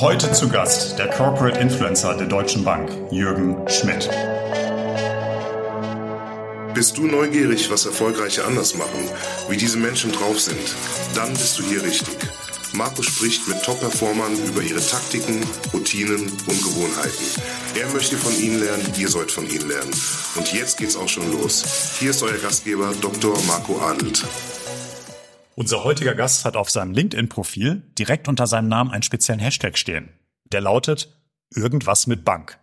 Heute 0.00 0.32
zu 0.32 0.48
Gast 0.48 0.98
der 0.98 1.08
Corporate 1.08 1.58
Influencer 1.58 2.14
der 2.16 2.26
Deutschen 2.26 2.64
Bank, 2.64 2.90
Jürgen 3.10 3.56
Schmidt. 3.68 4.10
Bist 6.74 6.98
du 6.98 7.06
neugierig, 7.06 7.70
was 7.70 7.86
Erfolgreiche 7.86 8.44
anders 8.44 8.74
machen, 8.74 9.08
wie 9.48 9.56
diese 9.56 9.78
Menschen 9.78 10.12
drauf 10.12 10.40
sind? 10.40 10.74
Dann 11.14 11.32
bist 11.32 11.58
du 11.58 11.62
hier 11.62 11.82
richtig. 11.82 12.16
Marco 12.74 13.02
spricht 13.02 13.46
mit 13.46 13.62
Top-Performern 13.62 14.36
über 14.46 14.62
ihre 14.62 14.84
Taktiken, 14.84 15.40
Routinen 15.72 16.22
und 16.22 16.62
Gewohnheiten. 16.62 17.24
Er 17.80 17.88
möchte 17.90 18.16
von 18.16 18.36
ihnen 18.38 18.60
lernen, 18.60 18.84
ihr 18.98 19.08
sollt 19.08 19.30
von 19.30 19.48
ihnen 19.48 19.68
lernen. 19.68 19.94
Und 20.34 20.52
jetzt 20.52 20.76
geht's 20.76 20.96
auch 20.96 21.08
schon 21.08 21.30
los. 21.32 21.96
Hier 22.00 22.10
ist 22.10 22.22
euer 22.22 22.38
Gastgeber 22.38 22.92
Dr. 23.00 23.38
Marco 23.46 23.80
Adelt. 23.80 24.26
Unser 25.56 25.84
heutiger 25.84 26.16
Gast 26.16 26.44
hat 26.44 26.56
auf 26.56 26.68
seinem 26.68 26.92
LinkedIn-Profil 26.92 27.84
direkt 27.96 28.26
unter 28.26 28.48
seinem 28.48 28.66
Namen 28.66 28.90
einen 28.90 29.04
speziellen 29.04 29.40
Hashtag 29.40 29.78
stehen. 29.78 30.08
Der 30.46 30.60
lautet 30.60 31.16
irgendwas 31.54 32.08
mit 32.08 32.24
Bank. 32.24 32.58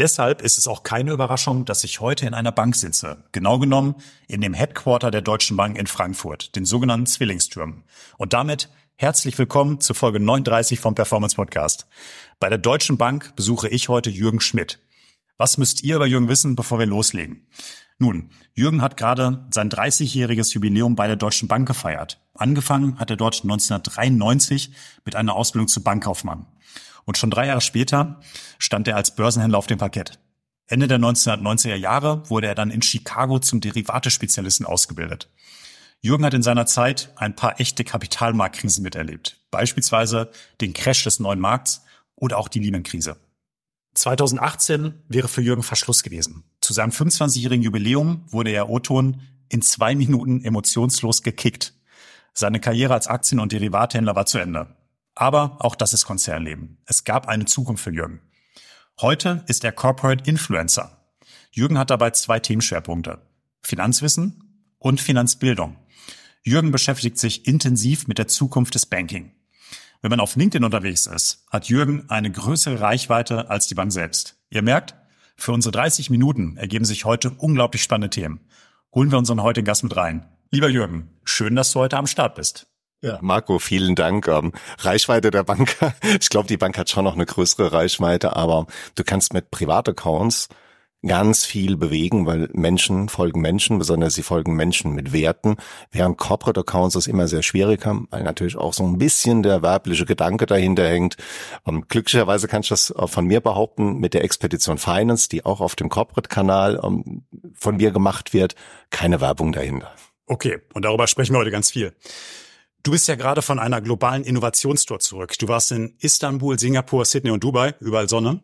Deshalb 0.00 0.42
ist 0.42 0.58
es 0.58 0.66
auch 0.66 0.82
keine 0.82 1.12
Überraschung, 1.12 1.64
dass 1.64 1.84
ich 1.84 2.00
heute 2.00 2.26
in 2.26 2.34
einer 2.34 2.50
Bank 2.50 2.74
sitze. 2.74 3.22
Genau 3.30 3.60
genommen 3.60 3.94
in 4.26 4.40
dem 4.40 4.52
Headquarter 4.52 5.12
der 5.12 5.22
Deutschen 5.22 5.56
Bank 5.56 5.78
in 5.78 5.86
Frankfurt, 5.86 6.56
den 6.56 6.64
sogenannten 6.64 7.06
Zwillingstürmen. 7.06 7.84
Und 8.18 8.32
damit 8.32 8.68
herzlich 8.96 9.38
willkommen 9.38 9.80
zu 9.80 9.94
Folge 9.94 10.18
39 10.18 10.80
vom 10.80 10.96
Performance 10.96 11.36
Podcast. 11.36 11.86
Bei 12.40 12.48
der 12.48 12.58
Deutschen 12.58 12.98
Bank 12.98 13.36
besuche 13.36 13.68
ich 13.68 13.88
heute 13.88 14.10
Jürgen 14.10 14.40
Schmidt. 14.40 14.80
Was 15.36 15.58
müsst 15.58 15.82
ihr 15.82 15.96
über 15.96 16.06
Jürgen 16.06 16.28
wissen, 16.28 16.54
bevor 16.54 16.78
wir 16.78 16.86
loslegen? 16.86 17.46
Nun, 17.98 18.30
Jürgen 18.54 18.82
hat 18.82 18.96
gerade 18.96 19.46
sein 19.50 19.70
30-jähriges 19.70 20.52
Jubiläum 20.54 20.96
bei 20.96 21.06
der 21.06 21.16
Deutschen 21.16 21.48
Bank 21.48 21.66
gefeiert. 21.66 22.20
Angefangen 22.34 22.98
hat 22.98 23.10
er 23.10 23.16
dort 23.16 23.42
1993 23.42 24.72
mit 25.04 25.16
einer 25.16 25.34
Ausbildung 25.34 25.68
zu 25.68 25.82
Bankkaufmann. 25.82 26.46
Und 27.04 27.18
schon 27.18 27.30
drei 27.30 27.46
Jahre 27.46 27.60
später 27.60 28.20
stand 28.58 28.88
er 28.88 28.96
als 28.96 29.14
Börsenhändler 29.14 29.58
auf 29.58 29.66
dem 29.66 29.78
Parkett. 29.78 30.18
Ende 30.66 30.88
der 30.88 30.98
1990er 30.98 31.74
Jahre 31.74 32.28
wurde 32.30 32.46
er 32.46 32.54
dann 32.54 32.70
in 32.70 32.82
Chicago 32.82 33.38
zum 33.38 33.60
Derivate-Spezialisten 33.60 34.64
ausgebildet. 34.64 35.28
Jürgen 36.00 36.24
hat 36.24 36.34
in 36.34 36.42
seiner 36.42 36.66
Zeit 36.66 37.12
ein 37.16 37.36
paar 37.36 37.60
echte 37.60 37.84
Kapitalmarktkrisen 37.84 38.82
miterlebt. 38.82 39.40
Beispielsweise 39.50 40.30
den 40.60 40.72
Crash 40.72 41.04
des 41.04 41.20
neuen 41.20 41.40
Markts 41.40 41.82
oder 42.14 42.38
auch 42.38 42.48
die 42.48 42.60
Lehman-Krise. 42.60 43.16
2018 43.94 44.94
wäre 45.08 45.28
für 45.28 45.40
Jürgen 45.40 45.62
Verschluss 45.62 46.02
gewesen. 46.02 46.44
Zu 46.60 46.72
seinem 46.72 46.90
25-jährigen 46.90 47.62
Jubiläum 47.62 48.24
wurde 48.26 48.50
er 48.50 48.68
O-Ton 48.68 49.20
in 49.48 49.62
zwei 49.62 49.94
Minuten 49.94 50.44
emotionslos 50.44 51.22
gekickt. 51.22 51.74
Seine 52.32 52.60
Karriere 52.60 52.94
als 52.94 53.06
Aktien- 53.06 53.40
und 53.40 53.52
Derivathändler 53.52 54.16
war 54.16 54.26
zu 54.26 54.38
Ende. 54.38 54.76
Aber 55.14 55.58
auch 55.60 55.76
das 55.76 55.92
ist 55.92 56.06
Konzernleben. 56.06 56.78
Es 56.86 57.04
gab 57.04 57.28
eine 57.28 57.44
Zukunft 57.44 57.84
für 57.84 57.92
Jürgen. 57.92 58.20
Heute 59.00 59.44
ist 59.46 59.64
er 59.64 59.72
Corporate 59.72 60.28
Influencer. 60.28 61.04
Jürgen 61.52 61.78
hat 61.78 61.90
dabei 61.90 62.10
zwei 62.10 62.40
Themenschwerpunkte. 62.40 63.22
Finanzwissen 63.62 64.66
und 64.78 65.00
Finanzbildung. 65.00 65.76
Jürgen 66.42 66.72
beschäftigt 66.72 67.18
sich 67.18 67.46
intensiv 67.46 68.08
mit 68.08 68.18
der 68.18 68.28
Zukunft 68.28 68.74
des 68.74 68.86
Banking. 68.86 69.32
Wenn 70.04 70.10
man 70.10 70.20
auf 70.20 70.36
LinkedIn 70.36 70.64
unterwegs 70.64 71.06
ist, 71.06 71.46
hat 71.50 71.70
Jürgen 71.70 72.04
eine 72.10 72.30
größere 72.30 72.78
Reichweite 72.78 73.48
als 73.48 73.68
die 73.68 73.74
Bank 73.74 73.90
selbst. 73.90 74.36
Ihr 74.50 74.60
merkt, 74.60 74.94
für 75.34 75.52
unsere 75.52 75.72
30 75.72 76.10
Minuten 76.10 76.58
ergeben 76.58 76.84
sich 76.84 77.06
heute 77.06 77.30
unglaublich 77.30 77.82
spannende 77.82 78.10
Themen. 78.10 78.40
Holen 78.94 79.10
wir 79.10 79.16
unseren 79.16 79.42
heutigen 79.42 79.64
Gast 79.64 79.82
mit 79.82 79.96
rein. 79.96 80.28
Lieber 80.50 80.68
Jürgen, 80.68 81.08
schön, 81.24 81.56
dass 81.56 81.72
du 81.72 81.80
heute 81.80 81.96
am 81.96 82.06
Start 82.06 82.34
bist. 82.34 82.66
Ja, 83.00 83.18
Marco, 83.22 83.58
vielen 83.58 83.94
Dank. 83.94 84.28
Ähm, 84.28 84.52
Reichweite 84.78 85.30
der 85.30 85.42
Bank. 85.42 85.74
Ich 86.20 86.28
glaube, 86.28 86.48
die 86.48 86.58
Bank 86.58 86.76
hat 86.76 86.90
schon 86.90 87.04
noch 87.04 87.14
eine 87.14 87.24
größere 87.24 87.72
Reichweite, 87.72 88.36
aber 88.36 88.66
du 88.96 89.04
kannst 89.04 89.32
mit 89.32 89.50
Privataccounts 89.50 90.50
ganz 91.06 91.44
viel 91.44 91.76
bewegen, 91.76 92.26
weil 92.26 92.48
Menschen 92.52 93.08
folgen 93.08 93.40
Menschen, 93.40 93.78
besonders 93.78 94.14
sie 94.14 94.22
folgen 94.22 94.54
Menschen 94.54 94.92
mit 94.92 95.12
Werten, 95.12 95.56
während 95.90 96.18
Corporate 96.18 96.60
Accounts 96.60 96.94
es 96.94 97.06
immer 97.06 97.28
sehr 97.28 97.42
schwierig 97.42 97.84
haben, 97.86 98.08
weil 98.10 98.22
natürlich 98.22 98.56
auch 98.56 98.72
so 98.72 98.84
ein 98.84 98.98
bisschen 98.98 99.42
der 99.42 99.62
werbliche 99.62 100.06
Gedanke 100.06 100.46
dahinter 100.46 100.86
hängt. 100.88 101.16
Und 101.64 101.74
ähm, 101.74 101.84
glücklicherweise 101.88 102.48
kann 102.48 102.62
ich 102.62 102.68
das 102.68 102.94
von 103.06 103.26
mir 103.26 103.40
behaupten, 103.40 103.98
mit 103.98 104.14
der 104.14 104.24
Expedition 104.24 104.78
Finance, 104.78 105.28
die 105.28 105.44
auch 105.44 105.60
auf 105.60 105.76
dem 105.76 105.88
Corporate-Kanal 105.88 106.80
ähm, 106.82 107.24
von 107.54 107.76
mir 107.76 107.90
gemacht 107.90 108.32
wird, 108.32 108.54
keine 108.90 109.20
Werbung 109.20 109.52
dahinter. 109.52 109.92
Okay, 110.26 110.58
und 110.72 110.84
darüber 110.84 111.06
sprechen 111.06 111.34
wir 111.34 111.38
heute 111.38 111.50
ganz 111.50 111.70
viel. 111.70 111.94
Du 112.82 112.90
bist 112.90 113.08
ja 113.08 113.14
gerade 113.14 113.40
von 113.40 113.58
einer 113.58 113.80
globalen 113.80 114.24
Innovationstour 114.24 114.98
zurück. 114.98 115.38
Du 115.38 115.48
warst 115.48 115.72
in 115.72 115.96
Istanbul, 116.00 116.58
Singapur, 116.58 117.04
Sydney 117.04 117.30
und 117.30 117.42
Dubai, 117.42 117.74
überall 117.80 118.08
Sonne. 118.08 118.42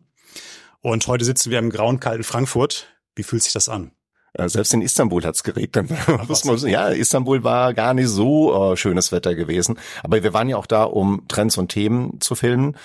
Und 0.81 1.05
heute 1.07 1.25
sitzen 1.25 1.51
wir 1.51 1.59
im 1.59 1.69
grauen, 1.69 1.99
kalten 1.99 2.23
Frankfurt. 2.23 2.87
Wie 3.15 3.23
fühlt 3.23 3.43
sich 3.43 3.53
das 3.53 3.69
an? 3.69 3.91
Selbst 4.33 4.73
in 4.73 4.81
Istanbul 4.81 5.23
hat's 5.25 5.43
geregnet. 5.43 5.89
ja, 6.65 6.87
Istanbul 6.87 7.43
war 7.43 7.73
gar 7.73 7.93
nicht 7.93 8.07
so 8.07 8.71
äh, 8.71 8.77
schönes 8.77 9.11
Wetter 9.11 9.35
gewesen. 9.35 9.77
Aber 10.03 10.23
wir 10.23 10.33
waren 10.33 10.47
ja 10.47 10.55
auch 10.55 10.65
da, 10.65 10.83
um 10.83 11.27
Trends 11.27 11.57
und 11.57 11.67
Themen 11.67 12.21
zu 12.21 12.35
filmen. 12.35 12.77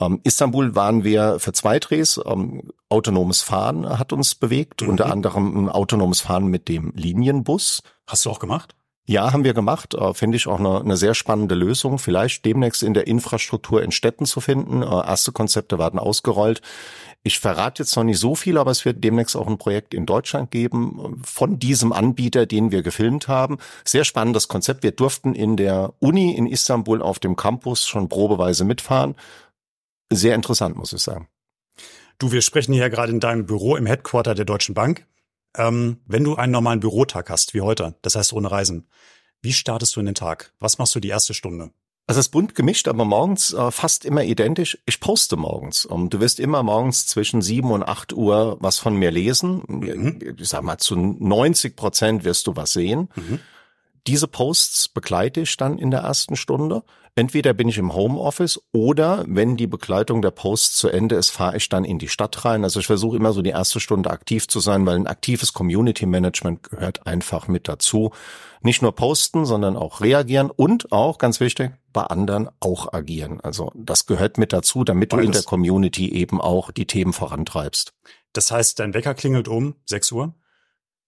Ähm, 0.00 0.20
Istanbul 0.24 0.74
waren 0.74 1.04
wir 1.04 1.38
für 1.40 1.52
zwei 1.52 1.78
Drehs. 1.78 2.18
Ähm, 2.24 2.70
autonomes 2.88 3.42
Fahren 3.42 3.98
hat 3.98 4.14
uns 4.14 4.34
bewegt, 4.34 4.80
mhm. 4.80 4.88
unter 4.88 5.12
anderem 5.12 5.66
ein 5.66 5.68
autonomes 5.68 6.22
Fahren 6.22 6.46
mit 6.46 6.68
dem 6.68 6.92
Linienbus. 6.96 7.82
Hast 8.06 8.24
du 8.24 8.30
auch 8.30 8.38
gemacht? 8.38 8.74
Ja, 9.06 9.34
haben 9.34 9.44
wir 9.44 9.52
gemacht. 9.52 9.92
Äh, 9.92 10.14
Finde 10.14 10.36
ich 10.36 10.46
auch 10.46 10.58
eine, 10.58 10.80
eine 10.80 10.96
sehr 10.96 11.12
spannende 11.12 11.54
Lösung. 11.54 11.98
Vielleicht 11.98 12.46
demnächst 12.46 12.82
in 12.82 12.94
der 12.94 13.06
Infrastruktur 13.06 13.82
in 13.82 13.92
Städten 13.92 14.24
zu 14.24 14.40
finden. 14.40 14.82
Äh, 14.82 14.86
erste 14.86 15.32
Konzepte 15.32 15.78
werden 15.78 15.98
ausgerollt. 15.98 16.62
Ich 17.26 17.40
verrate 17.40 17.82
jetzt 17.82 17.96
noch 17.96 18.04
nicht 18.04 18.18
so 18.18 18.34
viel, 18.34 18.58
aber 18.58 18.70
es 18.70 18.84
wird 18.84 19.02
demnächst 19.02 19.34
auch 19.34 19.46
ein 19.46 19.56
Projekt 19.56 19.94
in 19.94 20.04
Deutschland 20.04 20.50
geben 20.50 21.22
von 21.24 21.58
diesem 21.58 21.90
Anbieter, 21.94 22.44
den 22.44 22.70
wir 22.70 22.82
gefilmt 22.82 23.28
haben. 23.28 23.56
Sehr 23.82 24.04
spannendes 24.04 24.46
Konzept. 24.46 24.82
Wir 24.82 24.92
durften 24.92 25.34
in 25.34 25.56
der 25.56 25.94
Uni 26.00 26.36
in 26.36 26.46
Istanbul 26.46 27.00
auf 27.00 27.18
dem 27.18 27.34
Campus 27.34 27.86
schon 27.86 28.10
probeweise 28.10 28.66
mitfahren. 28.66 29.14
Sehr 30.12 30.34
interessant, 30.34 30.76
muss 30.76 30.92
ich 30.92 31.00
sagen. 31.00 31.28
Du, 32.18 32.30
wir 32.30 32.42
sprechen 32.42 32.74
hier 32.74 32.90
gerade 32.90 33.10
in 33.10 33.20
deinem 33.20 33.46
Büro 33.46 33.76
im 33.76 33.86
Headquarter 33.86 34.34
der 34.34 34.44
Deutschen 34.44 34.74
Bank. 34.74 35.06
Ähm, 35.56 36.00
wenn 36.04 36.24
du 36.24 36.36
einen 36.36 36.52
normalen 36.52 36.80
Bürotag 36.80 37.30
hast, 37.30 37.54
wie 37.54 37.62
heute, 37.62 37.94
das 38.02 38.16
heißt 38.16 38.34
ohne 38.34 38.50
Reisen, 38.50 38.86
wie 39.40 39.54
startest 39.54 39.96
du 39.96 40.00
in 40.00 40.06
den 40.06 40.14
Tag? 40.14 40.52
Was 40.58 40.76
machst 40.76 40.94
du 40.94 41.00
die 41.00 41.08
erste 41.08 41.32
Stunde? 41.32 41.70
Also 42.06 42.20
es 42.20 42.26
ist 42.26 42.32
bunt 42.32 42.54
gemischt, 42.54 42.86
aber 42.86 43.06
morgens 43.06 43.54
äh, 43.54 43.70
fast 43.70 44.04
immer 44.04 44.24
identisch. 44.24 44.78
Ich 44.84 45.00
poste 45.00 45.36
morgens. 45.36 45.86
Um, 45.86 46.10
du 46.10 46.20
wirst 46.20 46.38
immer 46.38 46.62
morgens 46.62 47.06
zwischen 47.06 47.40
sieben 47.40 47.70
und 47.70 47.82
acht 47.82 48.12
Uhr 48.12 48.58
was 48.60 48.78
von 48.78 48.94
mir 48.94 49.10
lesen. 49.10 49.62
Mhm. 49.66 50.34
Ich 50.38 50.48
sag 50.48 50.62
mal, 50.62 50.76
zu 50.76 50.96
90 50.96 51.76
Prozent 51.76 52.24
wirst 52.24 52.46
du 52.46 52.56
was 52.56 52.72
sehen. 52.72 53.08
Mhm. 53.16 53.40
Diese 54.06 54.28
Posts 54.28 54.88
begleite 54.88 55.40
ich 55.40 55.56
dann 55.56 55.78
in 55.78 55.90
der 55.90 56.00
ersten 56.00 56.36
Stunde. 56.36 56.82
Entweder 57.16 57.54
bin 57.54 57.68
ich 57.68 57.78
im 57.78 57.94
Homeoffice 57.94 58.60
oder 58.72 59.24
wenn 59.28 59.56
die 59.56 59.68
Begleitung 59.68 60.20
der 60.20 60.32
Posts 60.32 60.76
zu 60.76 60.88
Ende 60.88 61.14
ist, 61.14 61.30
fahre 61.30 61.56
ich 61.56 61.68
dann 61.68 61.84
in 61.84 61.98
die 61.98 62.08
Stadt 62.08 62.44
rein. 62.44 62.64
Also 62.64 62.80
ich 62.80 62.86
versuche 62.86 63.16
immer 63.16 63.32
so 63.32 63.40
die 63.40 63.50
erste 63.50 63.78
Stunde 63.78 64.10
aktiv 64.10 64.48
zu 64.48 64.60
sein, 64.60 64.84
weil 64.84 64.96
ein 64.96 65.06
aktives 65.06 65.52
Community 65.52 66.06
Management 66.06 66.64
gehört 66.64 67.06
einfach 67.06 67.46
mit 67.46 67.68
dazu. 67.68 68.10
Nicht 68.62 68.82
nur 68.82 68.94
posten, 68.94 69.46
sondern 69.46 69.76
auch 69.76 70.00
reagieren 70.00 70.50
und 70.50 70.90
auch, 70.90 71.18
ganz 71.18 71.38
wichtig, 71.38 71.72
bei 71.92 72.02
anderen 72.02 72.50
auch 72.60 72.92
agieren. 72.92 73.40
Also 73.40 73.70
das 73.74 74.06
gehört 74.06 74.36
mit 74.36 74.52
dazu, 74.52 74.84
damit 74.84 75.12
du 75.12 75.18
in 75.18 75.32
der 75.32 75.44
Community 75.44 76.12
eben 76.12 76.40
auch 76.40 76.72
die 76.72 76.86
Themen 76.86 77.12
vorantreibst. 77.12 77.94
Das 78.32 78.50
heißt, 78.50 78.80
dein 78.80 78.92
Wecker 78.92 79.14
klingelt 79.14 79.46
um 79.46 79.76
6 79.86 80.12
Uhr? 80.12 80.34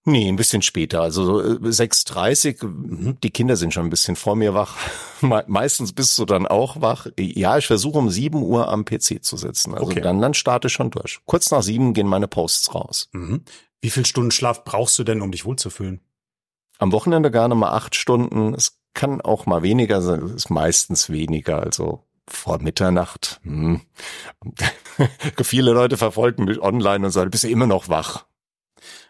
Nee, 0.09 0.29
ein 0.29 0.37
bisschen 0.37 0.61
später, 0.61 1.01
also 1.01 1.41
6.30 1.41 2.63
äh, 2.63 2.65
mhm. 2.65 3.17
Die 3.21 3.29
Kinder 3.29 3.57
sind 3.57 3.73
schon 3.73 3.87
ein 3.87 3.89
bisschen 3.89 4.15
vor 4.15 4.37
mir 4.37 4.53
wach. 4.53 4.77
Meistens 5.47 5.91
bist 5.91 6.17
du 6.17 6.23
dann 6.23 6.47
auch 6.47 6.79
wach. 6.79 7.07
Ja, 7.19 7.57
ich 7.57 7.67
versuche 7.67 7.97
um 7.97 8.09
7 8.09 8.41
Uhr 8.41 8.69
am 8.69 8.85
PC 8.85 9.21
zu 9.21 9.35
sitzen. 9.35 9.73
Also 9.73 9.87
okay. 9.87 9.99
dann, 9.99 10.21
dann 10.21 10.33
starte 10.33 10.67
ich 10.67 10.73
schon 10.73 10.91
durch. 10.91 11.19
Kurz 11.25 11.51
nach 11.51 11.61
sieben 11.61 11.93
gehen 11.93 12.07
meine 12.07 12.29
Posts 12.29 12.73
raus. 12.73 13.09
Mhm. 13.11 13.43
Wie 13.81 13.89
viel 13.89 14.05
Stunden 14.05 14.31
Schlaf 14.31 14.63
brauchst 14.63 14.97
du 14.97 15.03
denn, 15.03 15.21
um 15.21 15.33
dich 15.33 15.43
wohlzufühlen? 15.43 15.99
Am 16.77 16.93
Wochenende 16.93 17.29
gerne 17.29 17.55
mal 17.55 17.71
acht 17.71 17.93
Stunden. 17.93 18.53
Es 18.53 18.79
kann 18.93 19.19
auch 19.19 19.45
mal 19.45 19.61
weniger 19.61 20.01
sein, 20.01 20.21
es 20.23 20.31
ist 20.31 20.49
meistens 20.49 21.09
weniger. 21.09 21.61
Also 21.61 22.05
vor 22.29 22.59
Mitternacht. 22.61 23.41
Hm. 23.43 23.81
Viele 25.43 25.73
Leute 25.73 25.97
verfolgen 25.97 26.45
mich 26.45 26.61
online 26.61 27.07
und 27.07 27.11
sagen, 27.11 27.29
bist 27.29 27.43
du 27.43 27.49
immer 27.49 27.67
noch 27.67 27.89
wach? 27.89 28.26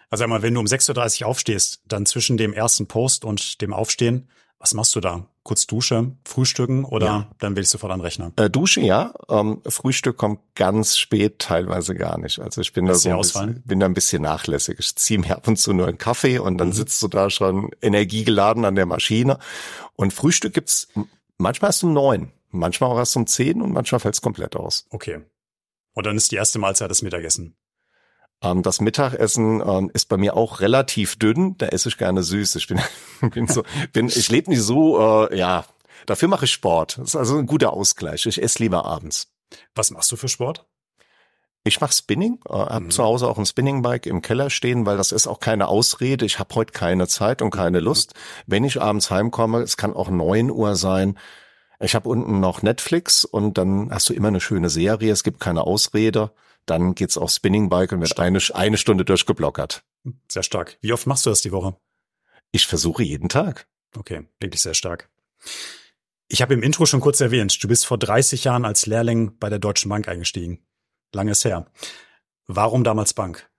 Also 0.10 0.24
einmal, 0.24 0.42
wenn 0.42 0.54
du 0.54 0.60
um 0.60 0.66
6.30 0.66 1.22
Uhr 1.22 1.28
aufstehst, 1.28 1.82
dann 1.86 2.06
zwischen 2.06 2.38
dem 2.38 2.54
ersten 2.54 2.88
Post 2.88 3.26
und 3.26 3.62
dem 3.62 3.74
Aufstehen, 3.74 4.30
was 4.60 4.74
machst 4.74 4.96
du 4.96 5.00
da? 5.00 5.28
Kurz 5.44 5.68
Dusche, 5.68 6.14
Frühstücken 6.26 6.84
oder 6.84 7.06
ja. 7.06 7.28
dann 7.38 7.56
will 7.56 7.64
ich 7.64 7.70
sofort 7.70 7.94
an 7.94 8.02
Rechner? 8.02 8.32
Äh, 8.38 8.50
Dusche, 8.50 8.82
ja. 8.82 9.14
Ähm, 9.30 9.62
Frühstück 9.68 10.18
kommt 10.18 10.40
ganz 10.56 10.98
spät, 10.98 11.40
teilweise 11.40 11.94
gar 11.94 12.18
nicht. 12.18 12.40
Also 12.40 12.62
ich 12.62 12.74
bin 12.74 12.86
da 12.86 12.96
so 12.96 13.10
ein 13.10 13.18
bisschen, 13.18 13.62
bin 13.64 13.80
da 13.80 13.86
ein 13.86 13.94
bisschen 13.94 14.24
nachlässig. 14.24 14.80
Ich 14.80 14.96
ziehe 14.96 15.20
mir 15.20 15.36
ab 15.36 15.48
und 15.48 15.58
zu 15.58 15.74
nur 15.74 15.88
einen 15.88 16.00
Kaffee 16.00 16.40
und 16.40 16.58
dann 16.58 16.70
mhm. 16.70 16.74
sitzt 16.74 17.02
du 17.04 17.08
da 17.08 17.30
schon 17.30 17.70
energiegeladen 17.82 18.66
an 18.66 18.76
der 18.76 18.88
Maschine. 18.88 19.38
Und 19.96 20.12
Frühstück 20.12 20.54
gibt's 20.54 20.88
Manchmal 21.38 21.70
erst 21.70 21.84
um 21.84 21.94
neun, 21.94 22.32
manchmal 22.50 22.90
auch 22.90 22.98
erst 22.98 23.16
um 23.16 23.28
zehn 23.28 23.62
und 23.62 23.72
manchmal 23.72 24.00
fällt 24.00 24.16
es 24.16 24.22
komplett 24.22 24.56
aus. 24.56 24.88
Okay. 24.90 25.22
Und 25.94 26.06
dann 26.06 26.18
ist 26.18 26.32
die 26.32 26.36
erste 26.36 26.60
Mahlzeit 26.60 26.90
das 26.90 27.02
Mittagessen. 27.02 27.56
Ähm, 28.42 28.62
das 28.64 28.82
Mittagessen 28.82 29.62
ähm, 29.66 29.92
ist 29.94 30.10
bei 30.10 30.18
mir 30.18 30.36
auch 30.36 30.60
relativ 30.60 31.18
dünn. 31.18 31.56
Da 31.58 31.68
esse 31.68 31.90
ich 31.90 31.98
gerne 31.98 32.24
süß. 32.24 32.56
Ich 32.56 32.68
bin, 32.68 32.80
bin 33.32 33.48
so, 33.48 33.64
bin, 33.94 34.08
ich 34.08 34.30
lebe 34.30 34.50
nicht 34.50 34.62
so, 34.62 35.28
äh, 35.28 35.38
ja. 35.38 35.66
Dafür 36.06 36.28
mache 36.30 36.46
ich 36.46 36.52
Sport. 36.52 36.98
Das 37.00 37.10
ist 37.10 37.16
also 37.16 37.38
ein 37.38 37.48
guter 37.48 37.74
Ausgleich. 37.74 38.26
Ich 38.26 38.42
esse 38.42 38.60
lieber 38.64 38.86
abends. 38.86 39.28
Was 39.76 39.92
machst 39.92 40.12
du 40.12 40.16
für 40.16 40.28
Sport? 40.28 40.66
Ich 41.64 41.82
mache 41.82 41.92
Spinning, 41.92 42.40
äh, 42.48 42.54
habe 42.54 42.86
Mhm. 42.86 42.92
zu 42.92 43.04
Hause 43.04 43.28
auch 43.28 43.38
ein 43.38 43.46
Spinningbike 43.46 44.08
im 44.10 44.22
Keller 44.22 44.50
stehen, 44.50 44.86
weil 44.86 44.96
das 44.96 45.12
ist 45.12 45.28
auch 45.28 45.40
keine 45.42 45.68
Ausrede. 45.68 46.24
Ich 46.26 46.40
habe 46.40 46.56
heute 46.56 46.72
keine 46.72 47.08
Zeit 47.08 47.42
und 47.42 47.52
keine 47.52 47.82
Lust. 47.82 48.14
Wenn 48.46 48.64
ich 48.64 48.82
abends 48.82 49.10
heimkomme, 49.12 49.60
es 49.62 49.76
kann 49.76 49.94
auch 49.94 50.10
neun 50.10 50.50
Uhr 50.50 50.76
sein. 50.78 51.18
Ich 51.80 51.94
habe 51.94 52.10
unten 52.10 52.40
noch 52.40 52.64
Netflix 52.64 53.24
und 53.24 53.58
dann 53.58 53.92
hast 53.92 54.10
du 54.10 54.14
immer 54.14 54.30
eine 54.30 54.42
schöne 54.42 54.70
Serie. 54.70 55.12
Es 55.12 55.24
gibt 55.24 55.40
keine 55.40 55.62
Ausrede. 55.64 56.32
Dann 56.66 56.96
geht's 56.96 57.18
aufs 57.18 57.36
Spinningbike 57.36 57.94
und 57.94 58.02
wird 58.02 58.20
eine, 58.20 58.40
eine 58.54 58.78
Stunde 58.78 59.06
durchgeblockert. 59.06 59.84
Sehr 60.28 60.44
stark. 60.44 60.78
Wie 60.82 60.92
oft 60.94 61.08
machst 61.08 61.26
du 61.26 61.30
das 61.30 61.42
die 61.42 61.52
Woche? 61.52 61.78
Ich 62.52 62.66
versuche 62.66 63.04
jeden 63.04 63.30
Tag. 63.30 63.68
Okay, 63.96 64.28
wirklich 64.40 64.62
sehr 64.62 64.74
stark. 64.74 65.10
Ich 66.28 66.42
habe 66.42 66.54
im 66.54 66.64
Intro 66.64 66.86
schon 66.86 67.00
kurz 67.00 67.22
erwähnt, 67.22 67.64
du 67.64 67.68
bist 67.68 67.86
vor 67.86 67.98
30 67.98 68.44
Jahren 68.44 68.66
als 68.66 68.86
Lehrling 68.86 69.38
bei 69.38 69.50
der 69.50 69.60
Deutschen 69.60 69.90
Bank 69.90 70.08
eingestiegen. 70.08 70.66
Langes 71.14 71.46
her. 71.46 71.72
Warum 72.48 72.84
damals 72.84 73.14
Bank? 73.14 73.50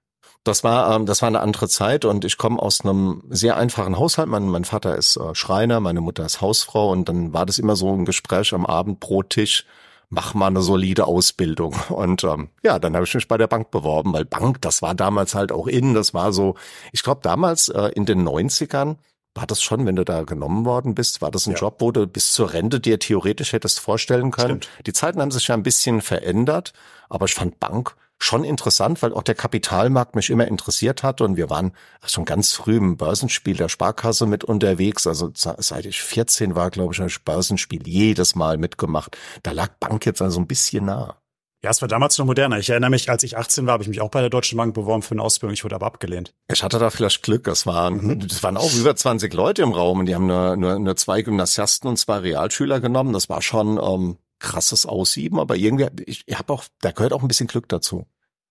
Das 0.45 0.65
war, 0.65 0.95
ähm, 0.95 1.05
das 1.07 1.21
war 1.23 1.27
eine 1.27 1.41
andere 1.41 1.69
Zeit 1.69 2.05
und 2.05 2.25
ich 2.25 2.39
komme 2.39 2.61
aus 2.61 2.81
einem 2.83 3.23
sehr 3.29 3.57
einfachen 3.57 3.99
Haushalt. 3.99 4.29
Mein, 4.29 4.49
mein 4.49 4.65
Vater 4.65 4.97
ist 4.97 5.17
äh, 5.17 5.35
Schreiner, 5.35 5.81
meine 5.81 6.01
Mutter 6.01 6.25
ist 6.25 6.41
Hausfrau 6.41 6.91
und 6.91 7.09
dann 7.09 7.33
war 7.33 7.45
das 7.45 7.59
immer 7.59 7.77
so 7.77 7.93
ein 7.93 8.05
Gespräch 8.05 8.55
am 8.55 8.65
Abend 8.65 9.01
pro 9.01 9.23
Tisch. 9.23 9.67
Mach 10.11 10.33
mal 10.33 10.47
eine 10.47 10.63
solide 10.63 11.07
Ausbildung. 11.07 11.75
Und 11.91 12.25
ähm, 12.25 12.49
ja, 12.63 12.79
dann 12.79 12.95
habe 12.95 13.05
ich 13.05 13.13
mich 13.13 13.29
bei 13.29 13.37
der 13.37 13.47
Bank 13.47 13.71
beworben, 13.71 14.15
weil 14.15 14.25
Bank, 14.25 14.63
das 14.63 14.81
war 14.81 14.95
damals 14.95 15.35
halt 15.35 15.53
auch 15.53 15.67
in, 15.67 15.93
das 15.93 16.15
war 16.15 16.33
so, 16.33 16.55
ich 16.93 17.03
glaube 17.03 17.21
damals 17.23 17.69
äh, 17.69 17.89
in 17.95 18.07
den 18.07 18.27
90ern 18.27 18.97
war 19.35 19.47
das 19.47 19.63
schon, 19.63 19.85
wenn 19.85 19.97
du 19.97 20.05
da 20.07 20.23
genommen 20.23 20.65
worden 20.65 20.95
bist, 20.95 21.21
war 21.21 21.31
das 21.31 21.47
ein 21.47 21.53
Ja. 21.53 21.59
Job, 21.59 21.77
wo 21.81 21.93
du 21.93 22.07
bis 22.07 22.33
zur 22.33 22.55
Rente 22.55 22.81
dir 22.81 22.99
theoretisch 22.99 23.53
hättest 23.53 23.81
vorstellen 23.81 24.31
können. 24.31 24.63
Stimmt. 24.63 24.87
Die 24.87 24.93
Zeiten 24.95 25.21
haben 25.21 25.31
sich 25.31 25.47
ja 25.49 25.55
ein 25.55 25.63
bisschen 25.63 26.01
verändert, 26.01 26.73
aber 27.11 27.27
ich 27.27 27.35
fand 27.35 27.61
Bank 27.61 27.95
schon 28.19 28.45
interessant, 28.45 29.01
weil 29.03 29.13
auch 29.15 29.23
der 29.23 29.35
Kapitalmarkt 29.35 30.15
mich 30.17 30.31
immer 30.31 30.47
interessiert 30.49 31.03
hat 31.03 31.21
und 31.21 31.37
wir 31.37 31.51
waren 31.51 31.73
schon 32.05 32.25
ganz 32.25 32.53
früh 32.53 32.77
im 32.77 32.97
Börsenspiel 32.97 33.57
der 33.57 33.69
Sparkasse 33.69 34.27
mit 34.27 34.45
unterwegs. 34.45 35.07
Also 35.07 35.31
seit 35.35 35.87
ich 35.87 36.03
14 36.03 36.55
war, 36.55 36.71
glaube 36.71 36.93
ich, 36.95 36.99
habe 37.01 37.09
ich 37.09 37.23
Börsenspiel 37.25 37.87
jedes 37.87 38.35
Mal 38.35 38.59
mitgemacht. 38.59 39.17
Da 39.43 39.53
lag 39.53 39.69
Bank 39.81 40.05
jetzt 40.07 40.21
also 40.21 40.41
ein 40.41 40.47
bisschen 40.47 40.87
nah. 40.87 41.17
Ja, 41.65 41.71
es 41.71 41.81
war 41.81 41.89
damals 41.89 42.17
noch 42.19 42.25
moderner. 42.27 42.59
Ich 42.59 42.71
erinnere 42.71 42.91
mich, 42.91 43.11
als 43.11 43.25
ich 43.25 43.37
18 43.37 43.67
war, 43.67 43.73
habe 43.73 43.83
ich 43.83 43.89
mich 43.89 44.01
auch 44.01 44.11
bei 44.13 44.21
der 44.21 44.31
Deutschen 44.31 44.57
Bank 44.57 44.75
beworben 44.75 45.03
für 45.03 45.13
eine 45.13 45.23
Ausbildung. 45.23 45.55
Ich 45.55 45.65
wurde 45.65 45.75
aber 45.75 45.87
abgelehnt. 45.87 46.33
Ich 46.53 46.63
hatte 46.63 46.79
da 46.79 46.89
vielleicht 46.91 47.23
Glück. 47.25 47.49
Es 47.49 47.67
waren, 47.67 47.95
Mhm. 47.97 48.29
das 48.29 48.45
waren 48.45 48.57
auch 48.57 48.73
über 48.75 48.95
20 48.95 49.35
Leute 49.35 49.63
im 49.63 49.73
Raum 49.73 49.99
und 50.01 50.07
die 50.07 50.15
haben 50.15 50.27
nur, 50.27 50.57
nur, 50.57 50.79
nur 50.79 50.95
zwei 50.97 51.23
Gymnasiasten 51.23 51.89
und 51.91 51.97
zwei 51.97 52.19
Realschüler 52.19 52.79
genommen. 52.79 53.13
Das 53.13 53.29
war 53.29 53.43
schon 53.43 53.77
ähm, 53.83 54.19
krasses 54.39 54.87
Aussieben, 54.87 55.39
aber 55.41 55.57
irgendwie, 55.57 55.89
ich, 56.07 56.23
ich 56.27 56.39
habe 56.39 56.53
auch, 56.53 56.65
da 56.81 56.91
gehört 56.91 57.13
auch 57.13 57.23
ein 57.23 57.29
bisschen 57.29 57.47
Glück 57.49 57.69
dazu. 57.69 58.07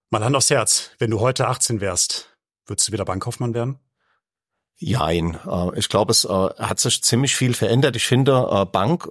Mal 0.09 0.23
Hand 0.23 0.35
aufs 0.35 0.49
Herz. 0.49 0.91
Wenn 0.99 1.11
du 1.11 1.19
heute 1.19 1.47
18 1.47 1.81
wärst, 1.81 2.37
würdest 2.65 2.87
du 2.87 2.91
wieder 2.93 3.05
Bankkaufmann 3.05 3.53
werden? 3.53 3.79
Jein. 4.77 5.37
Äh, 5.45 5.79
Ich 5.79 5.89
glaube, 5.89 6.11
es 6.11 6.23
äh, 6.23 6.27
hat 6.29 6.79
sich 6.79 7.03
ziemlich 7.03 7.35
viel 7.35 7.53
verändert. 7.53 7.95
Ich 7.95 8.05
finde, 8.05 8.47
äh, 8.51 8.65
Bank 8.65 9.09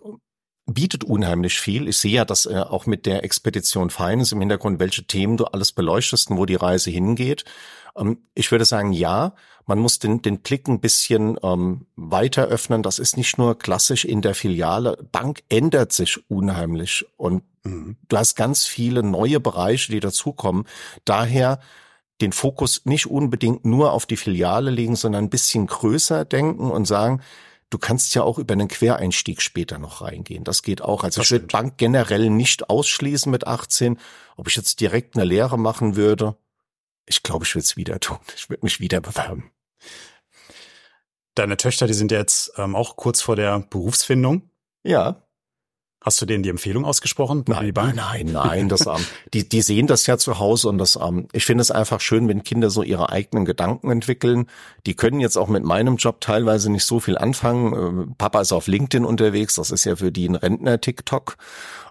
bietet 0.67 1.05
unheimlich 1.05 1.61
viel. 1.61 1.89
Ich 1.89 1.99
sehe 1.99 2.13
ja, 2.13 2.25
dass 2.25 2.47
äh, 2.47 2.59
auch 2.59 2.87
mit 2.87 3.07
der 3.07 3.25
Expedition 3.25 3.91
Finance 3.91 4.35
im 4.35 4.41
Hintergrund, 4.41 4.81
welche 4.81 5.07
Themen 5.07 5.37
du 5.37 5.45
alles 5.45 5.73
beleuchtest 5.73 6.31
und 6.31 6.39
wo 6.39 6.47
die 6.47 6.55
Reise 6.57 6.91
hingeht. 6.91 7.45
Ähm, 7.97 8.27
Ich 8.35 8.51
würde 8.51 8.65
sagen, 8.65 8.93
ja, 8.93 9.35
man 9.67 9.79
muss 9.79 9.99
den, 9.99 10.23
den 10.23 10.39
Blick 10.41 10.69
ein 10.69 10.81
bisschen 10.81 11.39
ähm, 11.43 11.87
weiter 11.97 12.45
öffnen. 12.47 12.83
Das 12.83 12.99
ist 12.99 13.17
nicht 13.17 13.37
nur 13.37 13.59
klassisch 13.59 14.05
in 14.05 14.23
der 14.23 14.35
Filiale. 14.35 14.97
Bank 15.13 15.43
ändert 15.49 15.93
sich 15.93 16.19
unheimlich 16.31 17.05
und 17.17 17.43
Mhm. 17.67 17.97
du 18.09 18.17
hast 18.17 18.37
ganz 18.37 18.65
viele 18.67 19.03
neue 19.03 19.41
Bereiche, 19.41 19.91
die 19.91 20.01
dazukommen. 20.01 20.67
Daher 21.05 21.59
den 22.21 22.33
Fokus 22.33 22.83
nicht 22.85 23.07
unbedingt 23.07 23.65
nur 23.65 23.93
auf 23.93 24.07
die 24.07 24.17
Filiale 24.17 24.71
legen, 24.71 24.97
sondern 24.97 25.25
ein 25.25 25.31
bisschen 25.31 25.67
größer 25.67 26.25
denken 26.25 26.71
und 26.71 26.87
sagen, 26.87 27.21
du 27.71 27.79
kannst 27.79 28.15
ja 28.15 28.23
auch 28.23 28.39
über 28.39 28.53
einen 28.53 28.69
Quereinstieg 28.69 29.43
später 29.43 29.79
noch 29.79 30.01
reingehen. 30.01 30.45
Das 30.45 30.63
geht 30.63 30.81
auch. 30.81 31.05
Also 31.05 31.21
Das 31.21 31.27
ich 31.27 31.31
würde. 31.33 31.47
Bank 31.47 31.77
generell 31.77 32.31
nicht 32.31 32.71
ausschließen 32.71 33.31
mit 33.31 33.47
18. 33.47 33.99
Ob 34.37 34.49
ich 34.49 34.57
jetzt 34.57 34.81
direkt 34.81 35.17
eine 35.17 35.25
Lehre 35.25 35.59
machen 35.59 35.97
würde, 35.97 36.37
ich 37.05 37.23
glaube, 37.23 37.45
ich 37.45 37.55
würde 37.55 37.65
es 37.65 37.77
wieder 37.77 38.01
tun. 38.01 38.19
Ich 38.37 38.49
würde 38.49 38.65
mich 38.65 38.81
wieder 38.81 39.01
bewerben. 39.01 39.51
Deine 41.35 41.57
Töchter, 41.57 41.87
die 41.87 41.95
sind 41.95 42.13
jetzt 42.13 42.53
ähm, 42.57 42.75
auch 42.75 42.97
kurz 42.97 43.21
vor 43.21 43.37
der 43.37 43.61
Berufsfindung. 43.61 44.51
Ja, 44.83 45.26
Hast 46.07 46.23
du 46.23 46.27
denen 46.27 46.45
die 46.45 46.51
Empfehlung 46.51 46.85
ausgesprochen? 46.85 47.43
Nein, 47.49 47.73
nein, 47.75 48.31
nein, 48.33 48.69
das, 48.69 48.87
ähm, 48.87 49.05
die, 49.35 49.49
die 49.49 49.61
sehen 49.61 49.89
das 49.89 50.07
ja 50.07 50.17
zu 50.17 50.39
Hause 50.39 50.69
und 50.69 50.79
das, 50.79 50.95
ähm, 50.95 51.27
ich 51.33 51.45
finde 51.45 51.63
es 51.63 51.73
einfach 51.73 51.99
schön, 52.01 52.29
wenn 52.29 52.45
Kinder 52.45 52.71
so 52.71 52.85
ihre 52.85 53.11
eigenen 53.11 53.45
Gedanken 53.45 53.91
entwickeln. 53.91 54.47
Die 54.87 54.95
können 54.95 55.19
jetzt 55.19 55.37
auch 55.37 55.49
mit 55.49 55.65
meinem 55.65 55.97
Job 55.97 56.21
teilweise 56.21 56.71
nicht 56.71 56.85
so 56.85 57.01
viel 57.01 57.19
anfangen. 57.19 57.73
Äh, 57.73 58.15
Papa 58.19 58.41
ist 58.41 58.53
auf 58.53 58.69
LinkedIn 58.69 59.05
unterwegs, 59.05 59.57
das 59.57 59.73
ist 59.73 59.83
ja 59.83 59.97
für 59.97 60.13
die 60.13 60.29
ein 60.29 60.37
Rentner-TikTok. 60.37 61.39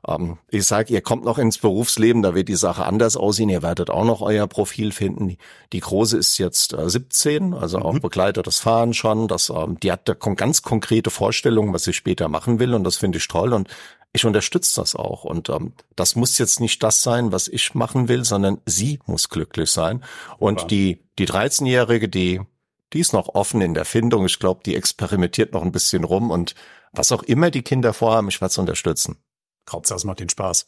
Ähm, 0.07 0.38
ich 0.50 0.65
sage, 0.65 0.94
ihr 0.94 1.01
kommt 1.01 1.25
noch 1.25 1.38
ins 1.38 1.57
Berufsleben, 1.57 2.21
da 2.21 2.33
wird 2.33 2.47
die 2.47 2.56
Sache 2.56 2.85
anders 2.85 3.17
aussehen. 3.17 3.50
Ihr 3.50 3.63
werdet 3.63 3.89
auch 3.89 4.06
noch 4.06 4.21
euer 4.21 4.47
Profil 4.47 4.94
finden. 4.94 5.35
Die, 5.73 5.79
Große 5.81 6.17
ist 6.17 6.38
jetzt 6.38 6.71
äh, 6.73 6.89
17, 6.89 7.53
also 7.53 7.79
auch 7.79 8.00
begleitetes 8.00 8.59
Fahren 8.59 8.94
schon. 8.94 9.27
Das, 9.27 9.50
ähm, 9.50 9.77
die 9.81 9.91
hat 9.91 10.07
da 10.07 10.13
ganz 10.13 10.62
konkrete 10.62 11.09
Vorstellungen, 11.09 11.73
was 11.73 11.83
sie 11.83 11.94
später 11.94 12.29
machen 12.29 12.59
will 12.59 12.73
und 12.73 12.85
das 12.85 12.95
finde 12.95 13.17
ich 13.17 13.27
toll 13.27 13.51
und 13.51 13.67
ich 14.15 14.25
unterstütze 14.25 14.79
das 14.81 14.95
auch. 14.95 15.23
Und 15.25 15.50
ähm, 15.50 15.73
das 15.95 16.15
muss 16.15 16.38
jetzt 16.38 16.59
nicht 16.59 16.81
das 16.81 17.01
sein, 17.01 17.31
was 17.31 17.47
ich 17.47 17.75
machen 17.75 18.07
will, 18.07 18.23
sondern 18.23 18.62
sie 18.65 19.00
muss 19.06 19.29
glücklich 19.29 19.69
sein. 19.69 20.03
Und 20.38 20.62
Super. 20.62 20.69
die, 20.69 21.03
die 21.19 21.27
13-Jährige, 21.27 22.07
die, 22.07 22.41
die 22.94 23.00
ist 23.00 23.13
noch 23.13 23.29
offen 23.35 23.62
in 23.62 23.73
der 23.73 23.85
Findung. 23.85 24.25
Ich 24.25 24.39
glaube, 24.39 24.62
die 24.65 24.75
experimentiert 24.75 25.53
noch 25.53 25.63
ein 25.63 25.71
bisschen 25.71 26.03
rum 26.03 26.31
und 26.31 26.56
was 26.94 27.12
auch 27.12 27.23
immer 27.23 27.51
die 27.51 27.62
Kinder 27.62 27.94
vorhaben, 27.94 28.29
ich 28.29 28.39
werde 28.39 28.51
es 28.51 28.57
unterstützen. 28.57 29.17
Hauptsache, 29.69 29.97
es 29.97 30.06
macht 30.06 30.22
den 30.22 30.29
Spaß. 30.29 30.65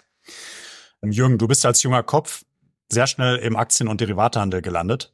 Ähm, 1.02 1.12
Jürgen, 1.12 1.38
du 1.38 1.48
bist 1.48 1.66
als 1.66 1.82
junger 1.84 2.04
Kopf 2.04 2.44
sehr 2.90 3.08
schnell 3.08 3.38
im 3.38 3.56
Aktien- 3.56 3.88
und 3.88 4.02
Derivatehandel 4.02 4.62
gelandet, 4.62 5.14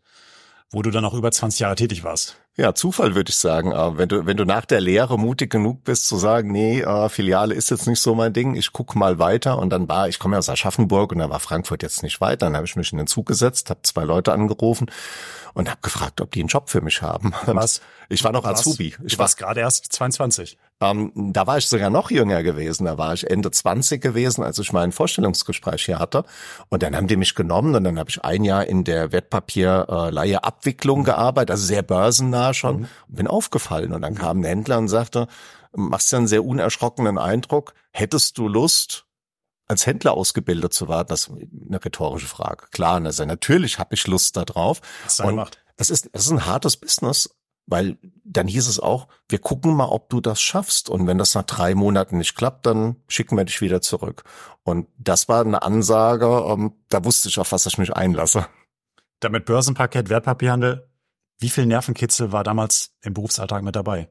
wo 0.72 0.82
du 0.82 0.90
dann 0.90 1.06
auch 1.06 1.14
über 1.14 1.32
20 1.32 1.60
Jahre 1.60 1.76
tätig 1.76 2.04
warst. 2.04 2.38
Ja, 2.56 2.76
Zufall 2.76 3.16
würde 3.16 3.30
ich 3.32 3.36
sagen. 3.36 3.72
Äh, 3.72 3.98
Wenn 3.98 4.10
du, 4.10 4.26
wenn 4.28 4.38
du 4.38 4.46
nach 4.46 4.66
der 4.66 4.80
Lehre 4.80 5.18
mutig 5.18 5.50
genug 5.50 5.84
bist 5.84 6.08
zu 6.08 6.18
sagen, 6.18 6.52
nee, 6.52 6.82
äh, 6.82 7.10
Filiale 7.10 7.56
ist 7.56 7.72
jetzt 7.72 7.88
nicht 7.88 8.00
so 8.00 8.14
mein 8.14 8.32
Ding, 8.32 8.56
ich 8.56 8.72
guck 8.72 8.96
mal 8.96 9.18
weiter 9.18 9.58
und 9.58 9.72
dann 9.72 9.90
war, 9.90 10.08
ich 10.08 10.20
komme 10.20 10.36
ja 10.36 10.40
aus 10.40 10.50
Aschaffenburg 10.50 11.12
und 11.12 11.18
da 11.18 11.30
war 11.30 11.40
Frankfurt 11.40 11.82
jetzt 11.82 12.04
nicht 12.04 12.22
weit, 12.22 12.44
dann 12.44 12.56
habe 12.56 12.66
ich 12.68 12.76
mich 12.76 12.92
in 12.92 13.00
den 13.00 13.08
Zug 13.08 13.26
gesetzt, 13.26 13.72
habe 13.72 13.82
zwei 13.82 14.04
Leute 14.04 14.34
angerufen 14.34 14.92
und 15.56 15.70
habe 15.70 15.82
gefragt, 15.82 16.22
ob 16.22 16.32
die 16.32 16.42
einen 16.42 16.48
Job 16.50 16.70
für 16.70 16.82
mich 16.82 17.02
haben. 17.02 17.34
Was? 17.46 17.82
Ich 18.10 18.24
war 18.24 18.32
noch 18.32 18.46
Azubi. 18.46 18.96
Ich 19.04 19.14
Du 19.14 19.20
war, 19.20 19.30
gerade 19.36 19.62
erst 19.62 19.92
22. 19.92 20.58
ähm, 20.84 21.12
da 21.16 21.48
war 21.48 21.58
ich 21.58 21.68
sogar 21.68 21.90
noch 21.90 22.12
jünger 22.12 22.44
gewesen. 22.44 22.86
Da 22.86 22.98
war 22.98 23.14
ich 23.14 23.30
Ende 23.30 23.50
20 23.50 24.02
gewesen, 24.02 24.44
als 24.44 24.60
ich 24.60 24.74
mein 24.74 24.92
Vorstellungsgespräch 24.92 25.86
hier 25.86 26.00
hatte. 26.00 26.26
Und 26.70 26.84
dann 26.84 26.96
haben 26.96 27.08
die 27.08 27.16
mich 27.16 27.36
genommen 27.36 27.74
und 27.76 27.84
dann 27.84 27.98
habe 27.98 28.10
ich 28.10 28.24
ein 28.24 28.44
Jahr 28.44 28.66
in 28.66 28.84
der 28.84 29.12
Wertpapierleihe 29.12 30.44
Abwicklung 30.44 31.04
gearbeitet, 31.04 31.52
also 31.52 31.66
sehr 31.66 31.84
börsennah 31.84 32.54
schon, 32.54 32.76
und 32.76 32.90
bin 33.08 33.28
aufgefallen. 33.28 33.94
Und 33.94 34.02
dann 34.02 34.16
kam 34.16 34.42
ein 34.42 34.44
Händler 34.44 34.78
und 34.78 34.90
sagte, 34.90 35.28
machst 35.72 36.12
ja 36.12 36.18
einen 36.18 36.28
sehr 36.28 36.44
unerschrockenen 36.44 37.18
Eindruck. 37.18 37.74
Hättest 37.92 38.38
du 38.38 38.48
Lust, 38.48 39.06
als 39.68 39.86
Händler 39.86 40.14
ausgebildet 40.14 40.74
zu 40.74 40.90
werden? 40.90 41.08
Das 41.08 41.28
ist 41.28 41.32
eine 41.32 41.84
rhetorische 41.84 42.28
Frage. 42.28 42.68
Klar, 42.72 43.04
also 43.04 43.26
natürlich 43.26 43.80
habe 43.80 43.96
ich 43.96 44.06
Lust 44.08 44.36
darauf. 44.36 44.82
Dann 45.18 45.28
Und 45.28 45.36
gemacht? 45.36 45.64
Das 45.78 45.90
ist, 45.90 46.10
das 46.14 46.26
ist 46.26 46.32
ein 46.32 46.46
hartes 46.46 46.78
Business, 46.78 47.30
weil 47.66 47.98
dann 48.24 48.48
hieß 48.48 48.68
es 48.68 48.80
auch, 48.80 49.08
wir 49.30 49.40
gucken 49.40 49.76
mal, 49.76 49.86
ob 49.86 50.10
du 50.10 50.22
das 50.22 50.42
schaffst. 50.42 50.90
Und 50.90 51.08
wenn 51.08 51.18
das 51.18 51.36
nach 51.36 51.44
drei 51.44 51.76
Monaten 51.76 52.18
nicht 52.18 52.36
klappt, 52.36 52.66
dann 52.66 52.98
schicken 53.08 53.38
wir 53.38 53.46
dich 53.46 53.62
wieder 53.62 53.82
zurück. 53.82 54.24
Und 54.64 54.88
das 54.98 55.30
war 55.30 55.42
eine 55.42 55.62
Ansage, 55.64 56.26
ähm, 56.48 56.74
da 56.90 57.04
wusste 57.06 57.30
ich, 57.30 57.40
auf 57.40 57.52
was 57.52 57.66
ich 57.66 57.78
mich 57.78 57.94
einlasse. 57.94 58.48
Damit 59.20 59.46
Börsenparkett, 59.46 60.10
Wertpapierhandel. 60.10 60.90
Wie 61.40 61.50
viel 61.50 61.66
Nervenkitzel 61.66 62.32
war 62.32 62.44
damals 62.44 62.96
im 63.02 63.14
Berufsalltag 63.14 63.64
mit 63.64 63.76
dabei? 63.76 64.10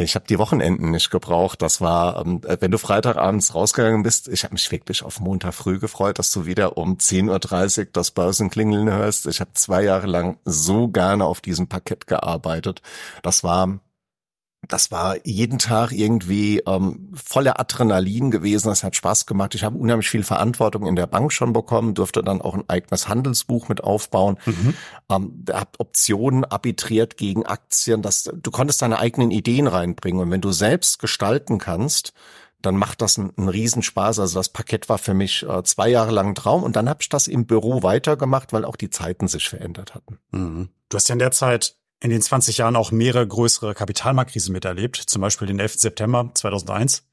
Ich 0.00 0.14
habe 0.14 0.26
die 0.28 0.38
Wochenenden 0.38 0.92
nicht 0.92 1.10
gebraucht. 1.10 1.60
Das 1.60 1.80
war, 1.80 2.24
ähm, 2.24 2.40
wenn 2.60 2.70
du 2.70 2.78
Freitagabends 2.78 3.54
rausgegangen 3.56 4.04
bist, 4.04 4.28
ich 4.28 4.44
habe 4.44 4.54
mich 4.54 4.70
wirklich 4.70 5.02
auf 5.02 5.18
Montag 5.18 5.54
früh 5.54 5.80
gefreut, 5.80 6.20
dass 6.20 6.30
du 6.30 6.46
wieder 6.46 6.76
um 6.78 6.98
10.30 6.98 7.78
Uhr 7.80 7.86
das 7.92 8.12
Börsenklingeln 8.12 8.88
hörst. 8.88 9.26
Ich 9.26 9.40
habe 9.40 9.50
zwei 9.54 9.82
Jahre 9.82 10.06
lang 10.06 10.38
so 10.44 10.86
gerne 10.86 11.24
auf 11.24 11.40
diesem 11.40 11.66
Parkett 11.66 12.06
gearbeitet. 12.06 12.80
Das 13.22 13.42
war 13.42 13.80
das 14.66 14.90
war 14.90 15.24
jeden 15.24 15.58
Tag 15.58 15.92
irgendwie 15.92 16.60
ähm, 16.66 17.10
voller 17.14 17.60
Adrenalin 17.60 18.30
gewesen. 18.30 18.68
Das 18.68 18.82
hat 18.82 18.96
Spaß 18.96 19.26
gemacht. 19.26 19.54
Ich 19.54 19.62
habe 19.62 19.78
unheimlich 19.78 20.10
viel 20.10 20.24
Verantwortung 20.24 20.86
in 20.86 20.96
der 20.96 21.06
Bank 21.06 21.32
schon 21.32 21.52
bekommen, 21.52 21.94
durfte 21.94 22.24
dann 22.24 22.42
auch 22.42 22.54
ein 22.54 22.68
eigenes 22.68 23.08
Handelsbuch 23.08 23.68
mit 23.68 23.84
aufbauen. 23.84 24.38
Mhm. 24.46 24.74
Ähm, 25.08 25.44
hab 25.50 25.76
Optionen 25.78 26.44
arbitriert 26.44 27.16
gegen 27.16 27.46
Aktien. 27.46 28.02
Das, 28.02 28.30
du 28.32 28.50
konntest 28.50 28.82
deine 28.82 28.98
eigenen 28.98 29.30
Ideen 29.30 29.68
reinbringen. 29.68 30.20
Und 30.20 30.30
wenn 30.32 30.40
du 30.40 30.50
selbst 30.50 30.98
gestalten 30.98 31.58
kannst, 31.58 32.12
dann 32.60 32.76
macht 32.76 33.00
das 33.00 33.18
einen, 33.18 33.32
einen 33.36 33.48
Riesenspaß. 33.48 34.18
Also 34.18 34.40
das 34.40 34.48
Parkett 34.48 34.88
war 34.88 34.98
für 34.98 35.14
mich 35.14 35.44
äh, 35.44 35.62
zwei 35.62 35.88
Jahre 35.88 36.10
lang 36.10 36.30
ein 36.30 36.34
Traum 36.34 36.64
und 36.64 36.74
dann 36.74 36.88
habe 36.88 36.98
ich 37.00 37.08
das 37.08 37.28
im 37.28 37.46
Büro 37.46 37.84
weitergemacht, 37.84 38.52
weil 38.52 38.64
auch 38.64 38.76
die 38.76 38.90
Zeiten 38.90 39.28
sich 39.28 39.48
verändert 39.48 39.94
hatten. 39.94 40.18
Mhm. 40.32 40.68
Du 40.88 40.96
hast 40.96 41.08
ja 41.08 41.12
in 41.12 41.20
der 41.20 41.30
Zeit 41.30 41.76
in 42.00 42.10
den 42.10 42.22
20 42.22 42.58
Jahren 42.58 42.76
auch 42.76 42.92
mehrere 42.92 43.26
größere 43.26 43.74
Kapitalmarktkrisen 43.74 44.52
miterlebt, 44.52 44.96
zum 44.96 45.22
Beispiel 45.22 45.48
den 45.48 45.58
11. 45.58 45.74
September 45.80 46.30
2001. 46.32 47.04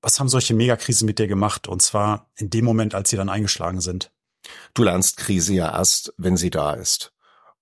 Was 0.00 0.20
haben 0.20 0.28
solche 0.28 0.54
Megakrisen 0.54 1.06
mit 1.06 1.18
dir 1.18 1.26
gemacht? 1.26 1.66
Und 1.66 1.82
zwar 1.82 2.30
in 2.36 2.50
dem 2.50 2.64
Moment, 2.64 2.94
als 2.94 3.10
sie 3.10 3.16
dann 3.16 3.28
eingeschlagen 3.28 3.80
sind. 3.80 4.12
Du 4.74 4.84
lernst 4.84 5.16
Krise 5.16 5.54
ja 5.54 5.72
erst, 5.76 6.12
wenn 6.18 6.36
sie 6.36 6.50
da 6.50 6.74
ist. 6.74 7.12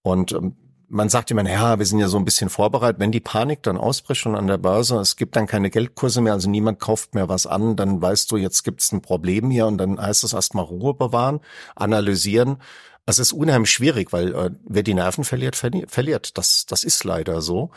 Und 0.02 0.32
ähm, 0.32 0.56
man 0.88 1.08
sagt 1.08 1.30
immer, 1.30 1.48
ja, 1.48 1.78
wir 1.78 1.86
sind 1.86 2.00
ja 2.00 2.08
so 2.08 2.18
ein 2.18 2.26
bisschen 2.26 2.50
vorbereitet. 2.50 3.00
Wenn 3.00 3.12
die 3.12 3.20
Panik 3.20 3.62
dann 3.62 3.78
ausbricht 3.78 4.20
schon 4.20 4.34
an 4.34 4.46
der 4.46 4.58
Börse, 4.58 4.98
es 4.98 5.16
gibt 5.16 5.36
dann 5.36 5.46
keine 5.46 5.70
Geldkurse 5.70 6.20
mehr, 6.20 6.34
also 6.34 6.50
niemand 6.50 6.80
kauft 6.80 7.14
mehr 7.14 7.30
was 7.30 7.46
an, 7.46 7.76
dann 7.76 8.02
weißt 8.02 8.30
du, 8.30 8.36
jetzt 8.36 8.62
gibt's 8.62 8.92
ein 8.92 9.00
Problem 9.00 9.50
hier 9.50 9.66
und 9.66 9.78
dann 9.78 9.98
heißt 9.98 10.22
es 10.24 10.34
erstmal 10.34 10.64
Ruhe 10.64 10.92
bewahren, 10.92 11.40
analysieren 11.76 12.58
es 13.06 13.18
ist 13.18 13.32
unheimlich 13.32 13.70
schwierig, 13.70 14.12
weil 14.12 14.34
äh, 14.34 14.50
wer 14.64 14.82
die 14.82 14.94
Nerven 14.94 15.24
verliert, 15.24 15.56
verliert. 15.56 16.38
Das, 16.38 16.66
das 16.66 16.84
ist 16.84 17.04
leider 17.04 17.42
so. 17.42 17.70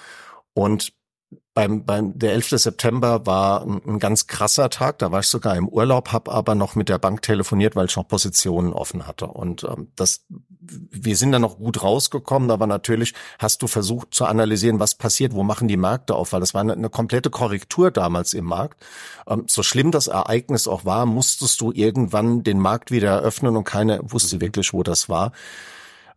Und 0.54 0.94
beim, 1.54 1.86
beim 1.86 2.18
der 2.20 2.34
11. 2.34 2.50
September 2.50 3.26
war 3.26 3.62
ein, 3.62 3.82
ein, 3.88 4.00
ganz 4.00 4.28
krasser 4.28 4.70
Tag. 4.70 5.00
Da 5.00 5.12
war 5.12 5.22
ich 5.22 5.28
sogar 5.28 5.56
im 5.56 5.68
Urlaub, 5.68 6.12
habe 6.12 6.32
aber 6.32 6.54
noch 6.54 6.76
mit 6.76 6.90
der 6.90 7.00
Bank 7.00 7.22
telefoniert, 7.22 7.76
weil 7.76 7.88
ich 7.88 7.96
noch 7.96 8.08
Positionen 8.08 8.74
offen 8.74 9.08
hatte. 9.08 9.28
Und 9.28 9.64
ähm, 9.64 9.92
das, 9.96 10.26
wir 10.92 11.16
sind 11.16 11.32
da 11.32 11.40
noch 11.40 11.58
gut 11.58 11.82
rausgekommen. 11.82 12.52
Aber 12.52 12.68
natürlich 12.68 13.14
hast 13.40 13.62
du 13.62 13.68
versucht 13.68 14.14
zu 14.14 14.26
analysieren, 14.26 14.80
was 14.80 14.96
passiert, 14.96 15.34
wo 15.34 15.44
machen 15.44 15.68
die 15.68 15.78
Märkte 15.78 16.16
auf, 16.16 16.34
weil 16.34 16.40
das 16.40 16.54
war 16.54 16.62
eine, 16.62 16.74
eine 16.74 16.90
komplette 16.90 17.30
Korrektur 17.30 17.92
damals 17.92 18.34
im 18.34 18.46
Markt. 18.46 18.84
Ähm, 19.28 19.46
so 19.48 19.64
schlimm 19.64 19.92
das 19.92 20.08
Ereignis 20.08 20.68
auch 20.68 20.86
war, 20.86 21.06
musstest 21.06 21.62
du 21.62 21.72
irgendwann 21.72 22.44
den 22.44 22.60
Markt 22.60 22.92
wieder 22.92 23.10
eröffnen 23.10 23.56
und 23.56 23.64
keiner 23.64 24.00
wusste 24.12 24.42
wirklich, 24.42 24.74
wo 24.74 24.84
das 24.84 25.10
war. 25.10 25.32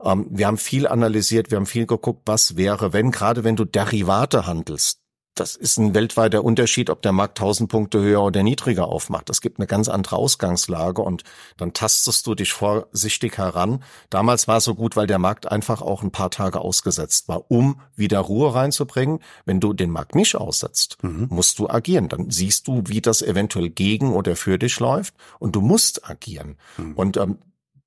Ähm, 0.03 0.27
wir 0.31 0.47
haben 0.47 0.59
viel 0.59 0.87
analysiert, 0.87 1.51
wir 1.51 1.57
haben 1.57 1.67
viel 1.67 1.87
geguckt, 1.87 2.23
was 2.27 2.57
wäre, 2.57 2.93
wenn, 2.93 3.11
gerade 3.11 3.45
wenn 3.45 3.57
du 3.57 3.65
Derivate 3.65 4.47
handelst 4.47 5.01
das 5.41 5.57
ist 5.57 5.79
ein 5.79 5.95
weltweiter 5.95 6.45
Unterschied, 6.45 6.91
ob 6.91 7.03
der 7.03 7.13
Markt 7.13 7.39
1000 7.39 7.71
Punkte 7.71 8.01
höher 8.01 8.23
oder 8.23 8.43
niedriger 8.43 8.89
aufmacht. 8.89 9.31
Es 9.31 9.41
gibt 9.41 9.59
eine 9.59 9.67
ganz 9.67 9.89
andere 9.89 10.17
Ausgangslage 10.17 11.03
und 11.03 11.25
dann 11.57 11.73
tastest 11.73 12.27
du 12.27 12.35
dich 12.35 12.53
vorsichtig 12.53 13.39
heran. 13.39 13.83
Damals 14.11 14.49
war 14.49 14.59
es 14.59 14.65
so 14.65 14.75
gut, 14.75 14.97
weil 14.97 15.07
der 15.07 15.19
Markt 15.19 15.51
einfach 15.51 15.83
auch 15.83 16.03
ein 16.03 16.11
paar 16.11 16.31
Tage 16.31 16.61
ausgesetzt 16.61 17.29
war, 17.29 17.51
um 17.51 17.81
wieder 17.95 18.19
Ruhe 18.21 18.55
reinzubringen. 18.55 19.21
Wenn 19.45 19.61
du 19.61 19.73
den 19.73 19.91
Markt 19.91 20.15
nicht 20.15 20.35
aussetzt, 20.37 20.99
mhm. 21.03 21.29
musst 21.31 21.59
du 21.59 21.69
agieren. 21.69 22.09
Dann 22.09 22.31
siehst 22.31 22.67
du, 22.67 22.83
wie 22.87 23.01
das 23.01 23.23
eventuell 23.23 23.71
gegen 23.71 24.13
oder 24.13 24.37
für 24.37 24.59
dich 24.59 24.81
läuft 24.81 25.15
und 25.39 25.55
du 25.55 25.61
musst 25.61 26.09
agieren. 26.09 26.57
Mhm. 26.77 26.93
Und 26.95 27.17
ähm, 27.17 27.39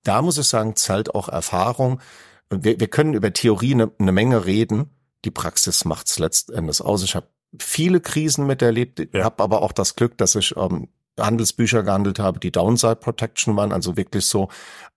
da 0.03 0.21
muss 0.21 0.37
ich 0.37 0.47
sagen, 0.47 0.75
zahlt 0.75 1.13
auch 1.13 1.29
Erfahrung. 1.29 1.99
Wir, 2.49 2.79
wir 2.79 2.87
können 2.87 3.13
über 3.13 3.33
Theorie 3.33 3.73
eine, 3.73 3.91
eine 3.99 4.11
Menge 4.11 4.45
reden. 4.45 4.89
Die 5.25 5.31
Praxis 5.31 5.85
macht's 5.85 6.17
letztendlich 6.17 6.81
aus. 6.81 7.03
Ich 7.03 7.15
habe 7.15 7.27
viele 7.59 7.99
Krisen 7.99 8.47
miterlebt, 8.47 9.13
ja. 9.13 9.23
habe 9.23 9.43
aber 9.43 9.61
auch 9.61 9.71
das 9.71 9.95
Glück, 9.95 10.17
dass 10.17 10.35
ich 10.35 10.55
ähm, 10.55 10.87
Handelsbücher 11.19 11.83
gehandelt 11.83 12.19
habe, 12.19 12.39
die 12.39 12.51
Downside 12.51 12.95
Protection 12.97 13.55
waren, 13.55 13.71
also 13.71 13.97
wirklich 13.97 14.25
so 14.25 14.49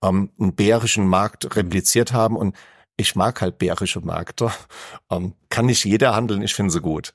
ähm, 0.02 0.30
einen 0.38 0.54
bärischen 0.54 1.06
Markt 1.06 1.56
repliziert 1.56 2.12
haben. 2.12 2.36
Und 2.36 2.56
ich 2.96 3.16
mag 3.16 3.40
halt 3.40 3.58
bärische 3.58 4.00
Märkte. 4.00 4.50
Ähm, 5.10 5.34
kann 5.50 5.66
nicht 5.66 5.84
jeder 5.84 6.16
handeln, 6.16 6.40
ich 6.40 6.54
finde 6.54 6.72
sie 6.72 6.80
gut. 6.80 7.14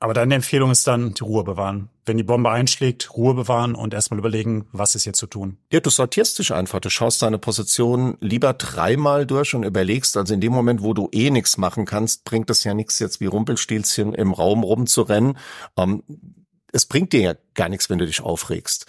Aber 0.00 0.14
deine 0.14 0.36
Empfehlung 0.36 0.70
ist 0.70 0.86
dann, 0.86 1.14
die 1.14 1.24
Ruhe 1.24 1.42
bewahren. 1.42 1.88
Wenn 2.06 2.16
die 2.16 2.22
Bombe 2.22 2.50
einschlägt, 2.50 3.16
Ruhe 3.16 3.34
bewahren 3.34 3.74
und 3.74 3.94
erstmal 3.94 4.18
überlegen, 4.18 4.68
was 4.70 4.94
ist 4.94 5.04
jetzt 5.04 5.18
zu 5.18 5.26
tun. 5.26 5.58
Ja, 5.72 5.80
du 5.80 5.90
sortierst 5.90 6.38
dich 6.38 6.52
einfach. 6.52 6.78
Du 6.78 6.88
schaust 6.88 7.20
deine 7.22 7.38
Position 7.38 8.16
lieber 8.20 8.52
dreimal 8.52 9.26
durch 9.26 9.54
und 9.56 9.64
überlegst, 9.64 10.16
also 10.16 10.34
in 10.34 10.40
dem 10.40 10.52
Moment, 10.52 10.82
wo 10.82 10.94
du 10.94 11.08
eh 11.10 11.30
nichts 11.30 11.58
machen 11.58 11.84
kannst, 11.84 12.24
bringt 12.24 12.48
es 12.48 12.62
ja 12.62 12.74
nichts, 12.74 13.00
jetzt 13.00 13.20
wie 13.20 13.26
Rumpelstilzchen 13.26 14.14
im 14.14 14.32
Raum 14.32 14.62
rumzurennen. 14.62 15.36
Ähm, 15.76 16.04
es 16.72 16.86
bringt 16.86 17.12
dir 17.12 17.20
ja 17.20 17.34
gar 17.54 17.68
nichts, 17.68 17.90
wenn 17.90 17.98
du 17.98 18.06
dich 18.06 18.20
aufregst. 18.20 18.86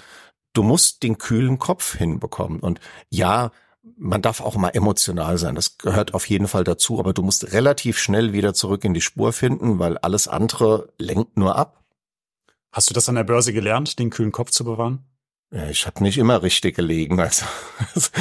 Du 0.54 0.62
musst 0.62 1.02
den 1.02 1.18
kühlen 1.18 1.58
Kopf 1.58 1.96
hinbekommen. 1.98 2.60
Und 2.60 2.80
ja, 3.10 3.52
man 3.98 4.22
darf 4.22 4.42
auch 4.42 4.56
mal 4.56 4.70
emotional 4.70 5.38
sein. 5.38 5.56
Das 5.56 5.78
gehört 5.78 6.14
auf 6.14 6.28
jeden 6.30 6.48
Fall 6.48 6.64
dazu. 6.64 7.00
Aber 7.00 7.14
du 7.14 7.22
musst 7.22 7.54
relativ 7.54 7.98
schnell 7.98 8.34
wieder 8.34 8.54
zurück 8.54 8.84
in 8.84 8.94
die 8.94 9.02
Spur 9.02 9.34
finden, 9.34 9.80
weil 9.80 9.98
alles 9.98 10.28
andere 10.28 10.94
lenkt 10.98 11.38
nur 11.38 11.56
ab. 11.56 11.84
Hast 12.72 12.90
du 12.90 12.94
das 12.94 13.10
an 13.10 13.16
der 13.16 13.24
Börse 13.24 13.54
gelernt, 13.54 13.98
den 14.00 14.10
kühlen 14.10 14.32
Kopf 14.32 14.52
zu 14.52 14.64
bewahren? 14.64 15.09
Ich 15.52 15.88
habe 15.88 16.04
nicht 16.04 16.20
immer 16.20 16.44
richtig 16.44 16.76
gelegen. 16.76 17.20
Also 17.30 17.46
es 17.96 18.12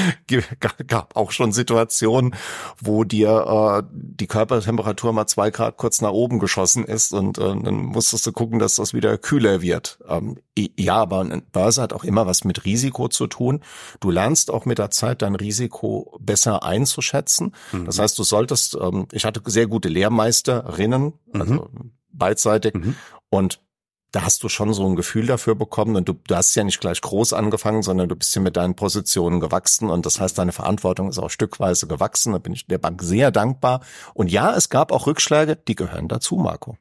gab 0.86 1.16
auch 1.16 1.32
schon 1.32 1.52
Situationen, 1.52 2.34
wo 2.80 3.04
dir 3.04 3.82
äh, 3.82 3.86
die 3.92 4.26
Körpertemperatur 4.26 5.12
mal 5.12 5.26
zwei 5.26 5.50
Grad 5.50 5.76
kurz 5.76 6.00
nach 6.00 6.12
oben 6.12 6.38
geschossen 6.38 6.84
ist 6.84 7.12
und 7.12 7.38
äh, 7.38 7.42
dann 7.42 7.74
musstest 7.74 8.26
du 8.26 8.32
gucken, 8.32 8.58
dass 8.58 8.76
das 8.76 8.94
wieder 8.94 9.18
kühler 9.18 9.60
wird. 9.60 9.98
Ähm, 10.08 10.38
ja, 10.56 10.94
aber 10.96 11.20
eine 11.20 11.42
Börse 11.42 11.82
hat 11.82 11.92
auch 11.92 12.04
immer 12.04 12.26
was 12.26 12.44
mit 12.44 12.64
Risiko 12.64 13.08
zu 13.08 13.26
tun. 13.26 13.60
Du 14.00 14.10
lernst 14.10 14.50
auch 14.50 14.64
mit 14.64 14.78
der 14.78 14.90
Zeit 14.90 15.22
dein 15.22 15.34
Risiko 15.34 16.16
besser 16.20 16.62
einzuschätzen. 16.62 17.54
Mhm. 17.72 17.84
Das 17.84 17.98
heißt, 17.98 18.18
du 18.18 18.22
solltest, 18.22 18.76
ähm, 18.80 19.06
ich 19.12 19.24
hatte 19.24 19.42
sehr 19.46 19.66
gute 19.66 19.88
Lehrmeisterinnen, 19.88 21.12
also 21.32 21.52
mhm. 21.72 21.92
beidseitig, 22.12 22.74
mhm. 22.74 22.94
und 23.28 23.60
da 24.10 24.22
hast 24.22 24.42
du 24.42 24.48
schon 24.48 24.72
so 24.72 24.86
ein 24.86 24.96
Gefühl 24.96 25.26
dafür 25.26 25.54
bekommen 25.54 25.96
und 25.96 26.08
du, 26.08 26.14
du 26.14 26.34
hast 26.34 26.54
ja 26.54 26.64
nicht 26.64 26.80
gleich 26.80 27.00
groß 27.00 27.34
angefangen, 27.34 27.82
sondern 27.82 28.08
du 28.08 28.16
bist 28.16 28.34
ja 28.34 28.40
mit 28.40 28.56
deinen 28.56 28.74
Positionen 28.74 29.38
gewachsen 29.38 29.90
und 29.90 30.06
das 30.06 30.18
heißt, 30.18 30.38
deine 30.38 30.52
Verantwortung 30.52 31.10
ist 31.10 31.18
auch 31.18 31.30
stückweise 31.30 31.86
gewachsen. 31.86 32.32
Da 32.32 32.38
bin 32.38 32.54
ich 32.54 32.66
der 32.66 32.78
Bank 32.78 33.02
sehr 33.02 33.30
dankbar. 33.30 33.80
Und 34.14 34.30
ja, 34.30 34.54
es 34.56 34.70
gab 34.70 34.92
auch 34.92 35.06
Rückschläge, 35.06 35.56
die 35.56 35.74
gehören 35.74 36.08
dazu, 36.08 36.36
Marco. 36.36 36.78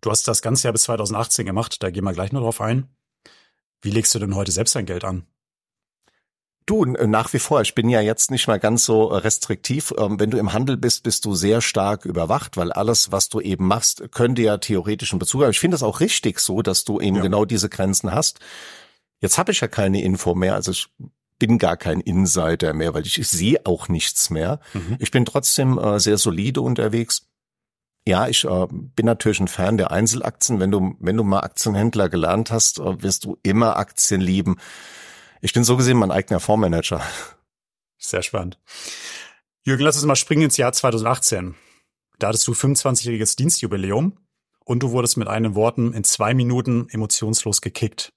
Du 0.00 0.10
hast 0.10 0.28
das 0.28 0.42
ganze 0.42 0.64
Jahr 0.64 0.72
bis 0.72 0.82
2018 0.82 1.46
gemacht, 1.46 1.82
da 1.82 1.90
gehen 1.90 2.04
wir 2.04 2.12
gleich 2.12 2.30
noch 2.30 2.42
drauf 2.42 2.60
ein. 2.60 2.88
Wie 3.82 3.90
legst 3.90 4.14
du 4.14 4.20
denn 4.20 4.36
heute 4.36 4.52
selbst 4.52 4.76
dein 4.76 4.86
Geld 4.86 5.04
an? 5.04 5.26
Du, 6.68 6.84
nach 6.84 7.32
wie 7.32 7.38
vor, 7.38 7.62
ich 7.62 7.74
bin 7.74 7.88
ja 7.88 8.02
jetzt 8.02 8.30
nicht 8.30 8.46
mal 8.46 8.58
ganz 8.58 8.84
so 8.84 9.04
restriktiv. 9.04 9.94
Ähm, 9.96 10.20
wenn 10.20 10.30
du 10.30 10.36
im 10.36 10.52
Handel 10.52 10.76
bist, 10.76 11.02
bist 11.02 11.24
du 11.24 11.34
sehr 11.34 11.62
stark 11.62 12.04
überwacht, 12.04 12.58
weil 12.58 12.72
alles, 12.72 13.10
was 13.10 13.30
du 13.30 13.40
eben 13.40 13.66
machst, 13.66 14.12
könnte 14.12 14.42
ja 14.42 14.58
theoretisch 14.58 15.12
einen 15.12 15.18
Bezug 15.18 15.42
haben. 15.44 15.50
Ich 15.50 15.60
finde 15.60 15.76
das 15.76 15.82
auch 15.82 16.00
richtig 16.00 16.40
so, 16.40 16.60
dass 16.60 16.84
du 16.84 17.00
eben 17.00 17.16
ja. 17.16 17.22
genau 17.22 17.46
diese 17.46 17.70
Grenzen 17.70 18.12
hast. 18.12 18.40
Jetzt 19.22 19.38
habe 19.38 19.52
ich 19.52 19.62
ja 19.62 19.66
keine 19.66 20.02
Info 20.02 20.34
mehr, 20.34 20.56
also 20.56 20.70
ich 20.72 20.88
bin 21.38 21.56
gar 21.56 21.78
kein 21.78 22.02
Insider 22.02 22.74
mehr, 22.74 22.92
weil 22.92 23.06
ich, 23.06 23.18
ich 23.18 23.28
sehe 23.28 23.64
auch 23.64 23.88
nichts 23.88 24.28
mehr. 24.28 24.60
Mhm. 24.74 24.96
Ich 24.98 25.10
bin 25.10 25.24
trotzdem 25.24 25.78
äh, 25.78 25.98
sehr 25.98 26.18
solide 26.18 26.60
unterwegs. 26.60 27.28
Ja, 28.06 28.28
ich 28.28 28.44
äh, 28.44 28.66
bin 28.68 29.06
natürlich 29.06 29.40
ein 29.40 29.48
Fan 29.48 29.78
der 29.78 29.90
Einzelaktien. 29.90 30.60
Wenn 30.60 30.70
du, 30.70 30.96
wenn 31.00 31.16
du 31.16 31.24
mal 31.24 31.40
Aktienhändler 31.40 32.10
gelernt 32.10 32.50
hast, 32.50 32.78
äh, 32.78 33.02
wirst 33.02 33.24
du 33.24 33.38
immer 33.42 33.78
Aktien 33.78 34.20
lieben. 34.20 34.58
Ich 35.40 35.52
bin 35.52 35.64
so 35.64 35.76
gesehen 35.76 35.98
mein 35.98 36.10
eigener 36.10 36.40
Fondsmanager. 36.40 37.00
Sehr 37.98 38.22
spannend. 38.22 38.58
Jürgen, 39.62 39.82
lass 39.82 39.96
uns 39.96 40.04
mal 40.04 40.16
springen 40.16 40.42
ins 40.42 40.56
Jahr 40.56 40.72
2018. 40.72 41.54
Da 42.18 42.28
hattest 42.28 42.46
du 42.48 42.52
25-jähriges 42.52 43.36
Dienstjubiläum 43.36 44.18
und 44.64 44.82
du 44.82 44.90
wurdest 44.90 45.16
mit 45.16 45.28
einem 45.28 45.54
Worten 45.54 45.92
in 45.92 46.04
zwei 46.04 46.34
Minuten 46.34 46.88
emotionslos 46.90 47.60
gekickt. 47.60 48.12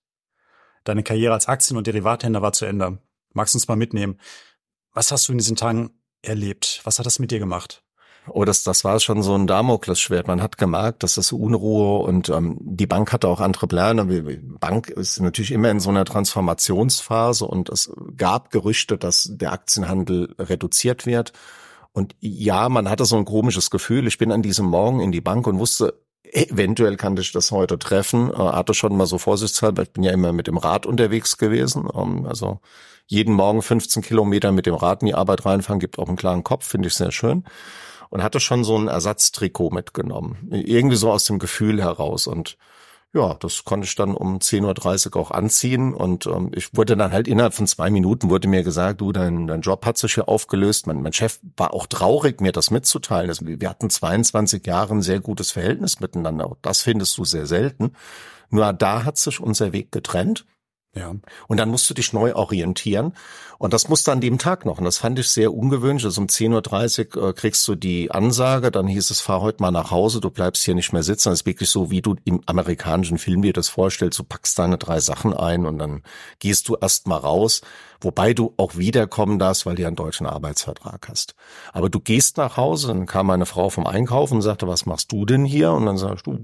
Deine 0.84 1.04
Karriere 1.04 1.34
als 1.34 1.48
Aktien- 1.48 1.78
und 1.78 1.86
Derivathändler 1.86 2.42
war 2.42 2.54
zu 2.54 2.66
Ende. 2.66 3.00
Magst 3.34 3.54
du 3.54 3.58
uns 3.58 3.68
mal 3.68 3.76
mitnehmen? 3.76 4.20
Was 4.94 5.12
hast 5.12 5.28
du 5.28 5.32
in 5.32 5.38
diesen 5.38 5.56
Tagen 5.56 6.02
erlebt? 6.22 6.82
Was 6.84 6.98
hat 6.98 7.06
das 7.06 7.20
mit 7.20 7.32
dir 7.32 7.40
gemacht? 7.40 7.81
Oh, 8.28 8.46
das, 8.46 8.64
das 8.64 8.84
war 8.84 9.00
schon 9.00 9.24
so 9.24 9.34
ein 9.34 9.48
Damoklesschwert. 9.48 10.28
Man 10.28 10.42
hat 10.44 10.58
gemerkt, 10.58 11.02
dass 11.02 11.16
das 11.16 11.32
Unruhe 11.32 12.04
und 12.04 12.30
ähm, 12.30 12.58
die 12.62 12.86
Bank 12.86 13.12
hatte 13.12 13.28
auch 13.28 13.40
andere 13.40 13.68
Pläne. 13.68 14.06
Die 14.06 14.38
Bank 14.38 14.90
ist 14.90 15.20
natürlich 15.20 15.52
immer 15.52 15.72
in 15.72 15.80
so 15.80 15.90
einer 15.90 16.06
Transformationsphase 16.06 17.46
und 17.46 17.70
es 17.70 17.92
gab 18.16 18.52
Gerüchte, 18.52 18.98
dass 18.98 19.28
der 19.32 19.54
Aktienhandel 19.54 20.36
reduziert 20.38 21.08
wird. 21.08 21.34
Und 21.94 22.16
ja, 22.20 22.70
man 22.70 22.90
hatte 22.90 23.06
so 23.06 23.18
ein 23.18 23.26
komisches 23.26 23.72
Gefühl. 23.72 24.08
Ich 24.08 24.20
bin 24.20 24.32
an 24.32 24.44
diesem 24.44 24.68
Morgen 24.68 25.00
in 25.00 25.12
die 25.12 25.22
Bank 25.22 25.48
und 25.48 25.58
wusste, 25.58 26.00
eventuell 26.32 26.98
kann 26.98 27.18
ich 27.18 27.32
das 27.32 27.52
heute 27.52 27.78
treffen. 27.78 28.32
Äh, 28.32 28.36
hatte 28.36 28.74
schon 28.74 28.96
mal 28.96 29.06
so 29.06 29.18
vorsichtshalber, 29.18 29.84
ich 29.84 29.92
bin 29.92 30.04
ja 30.04 30.12
immer 30.12 30.34
mit 30.34 30.48
dem 30.48 30.58
Rad 30.58 30.86
unterwegs 30.86 31.38
gewesen. 31.38 31.88
Ähm, 31.94 32.26
also 32.26 32.60
jeden 33.08 33.34
Morgen 33.34 33.62
15 33.62 34.02
Kilometer 34.02 34.52
mit 34.52 34.66
dem 34.66 34.76
Rad 34.76 35.02
in 35.02 35.08
die 35.08 35.16
Arbeit 35.16 35.46
reinfahren, 35.46 35.80
gibt 35.80 36.00
auch 36.00 36.08
einen 36.08 36.18
klaren 36.18 36.44
Kopf, 36.44 36.66
finde 36.66 36.88
ich 36.88 36.94
sehr 36.94 37.12
schön. 37.12 37.44
Und 38.10 38.24
hatte 38.24 38.40
schon 38.40 38.64
so 38.64 38.78
ein 38.78 38.88
Ersatztrikot 38.88 39.70
mitgenommen. 39.72 40.50
Irgendwie 40.52 40.98
so 40.98 41.12
aus 41.12 41.24
dem 41.26 41.40
Gefühl 41.40 41.82
heraus. 41.82 42.28
Und 42.28 42.58
ja, 43.14 43.34
das 43.34 43.66
konnte 43.66 43.86
ich 43.86 43.96
dann 43.96 44.16
um 44.16 44.38
10.30 44.38 45.16
Uhr 45.16 45.22
auch 45.22 45.32
anziehen 45.32 45.94
und 45.94 46.28
ähm, 46.28 46.52
ich 46.56 46.76
wurde 46.76 46.96
dann 46.96 47.12
halt 47.12 47.28
innerhalb 47.28 47.54
von 47.54 47.68
zwei 47.68 47.90
Minuten 47.90 48.30
wurde 48.30 48.48
mir 48.48 48.64
gesagt, 48.64 49.02
du, 49.02 49.12
dein, 49.12 49.48
dein 49.48 49.62
Job 49.62 49.86
hat 49.86 49.98
sich 49.98 50.14
hier 50.14 50.30
aufgelöst. 50.30 50.88
Mein, 50.88 51.02
mein 51.02 51.12
Chef 51.12 51.40
war 51.58 51.74
auch 51.74 51.88
traurig, 51.88 52.40
mir 52.40 52.54
das 52.54 52.72
mitzuteilen. 52.72 53.30
Also 53.30 53.46
wir 53.46 53.70
hatten 53.70 53.90
22 53.90 54.66
Jahre 54.66 54.94
ein 54.94 55.02
sehr 55.02 55.20
gutes 55.20 55.52
Verhältnis 55.52 56.00
miteinander. 56.00 56.56
Das 56.62 56.82
findest 56.82 57.18
du 57.18 57.26
sehr 57.26 57.48
selten. 57.48 57.94
Nur 58.50 58.72
da 58.72 59.04
hat 59.04 59.18
sich 59.18 59.42
unser 59.42 59.74
Weg 59.74 59.92
getrennt. 59.92 60.46
Ja. 60.94 61.16
Und 61.48 61.58
dann 61.58 61.70
musst 61.70 61.90
du 61.90 61.94
dich 61.94 62.12
neu 62.12 62.36
orientieren. 62.36 63.14
Und 63.58 63.74
das 63.74 63.88
musste 63.88 64.12
an 64.12 64.20
dem 64.20 64.38
Tag 64.40 64.66
noch. 64.66 64.80
Und 64.80 64.84
das 64.84 64.98
fand 64.98 65.20
ich 65.20 65.30
sehr 65.30 65.54
ungewöhnlich. 65.54 66.04
Also 66.04 66.20
um 66.20 66.28
10.30 66.28 67.16
Uhr 67.16 67.30
äh, 67.30 67.34
kriegst 67.34 67.66
du 67.68 67.76
die 67.76 68.12
Ansage, 68.12 68.72
dann 68.72 68.88
hieß 68.88 69.10
es, 69.10 69.22
fahr 69.22 69.40
heute 69.40 69.62
mal 69.62 69.72
nach 69.72 69.92
Hause, 69.92 70.20
du 70.20 70.30
bleibst 70.30 70.64
hier 70.64 70.76
nicht 70.76 70.92
mehr 70.92 71.04
sitzen. 71.04 71.30
Das 71.30 71.42
ist 71.42 71.46
wirklich 71.46 71.70
so, 71.70 71.92
wie 71.92 72.02
du 72.02 72.16
im 72.26 72.42
amerikanischen 72.46 73.20
Film 73.20 73.42
dir 73.42 73.54
das 73.54 73.70
vorstellst. 73.70 74.20
Du 74.20 74.24
packst 74.24 74.60
deine 74.60 74.78
drei 74.78 75.00
Sachen 75.00 75.34
ein 75.34 75.66
und 75.66 75.78
dann 75.78 76.04
gehst 76.40 76.68
du 76.68 76.76
erst 76.76 77.08
mal 77.08 77.18
raus. 77.18 77.62
Wobei 78.04 78.34
du 78.34 78.54
auch 78.58 78.78
wiederkommen 78.78 79.38
darfst, 79.38 79.66
weil 79.66 79.76
du 79.76 79.86
einen 79.86 79.96
deutschen 79.96 80.26
Arbeitsvertrag 80.26 81.08
hast. 81.08 81.36
Aber 81.72 81.90
du 81.90 82.00
gehst 82.00 82.38
nach 82.38 82.58
Hause, 82.58 82.88
dann 82.88 83.06
kam 83.06 83.28
meine 83.28 83.46
Frau 83.46 83.70
vom 83.70 83.86
Einkaufen 83.86 84.36
und 84.36 84.42
sagte, 84.42 84.68
was 84.68 84.88
machst 84.88 85.12
du 85.12 85.26
denn 85.26 85.46
hier? 85.46 85.72
Und 85.72 85.86
dann 85.86 85.98
sagst 85.98 86.26
du, 86.26 86.38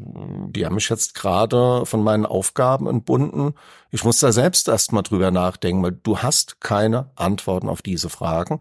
die 0.49 0.65
haben 0.65 0.75
mich 0.75 0.89
jetzt 0.89 1.15
gerade 1.15 1.85
von 1.85 2.03
meinen 2.03 2.27
Aufgaben 2.27 2.87
entbunden. 2.87 3.53
Ich 3.89 4.03
muss 4.03 4.19
da 4.19 4.31
selbst 4.31 4.67
erst 4.67 4.91
mal 4.91 5.01
drüber 5.01 5.31
nachdenken, 5.31 5.81
weil 5.81 5.93
du 6.03 6.19
hast 6.19 6.61
keine 6.61 7.09
Antworten 7.15 7.69
auf 7.69 7.81
diese 7.81 8.09
Fragen. 8.09 8.59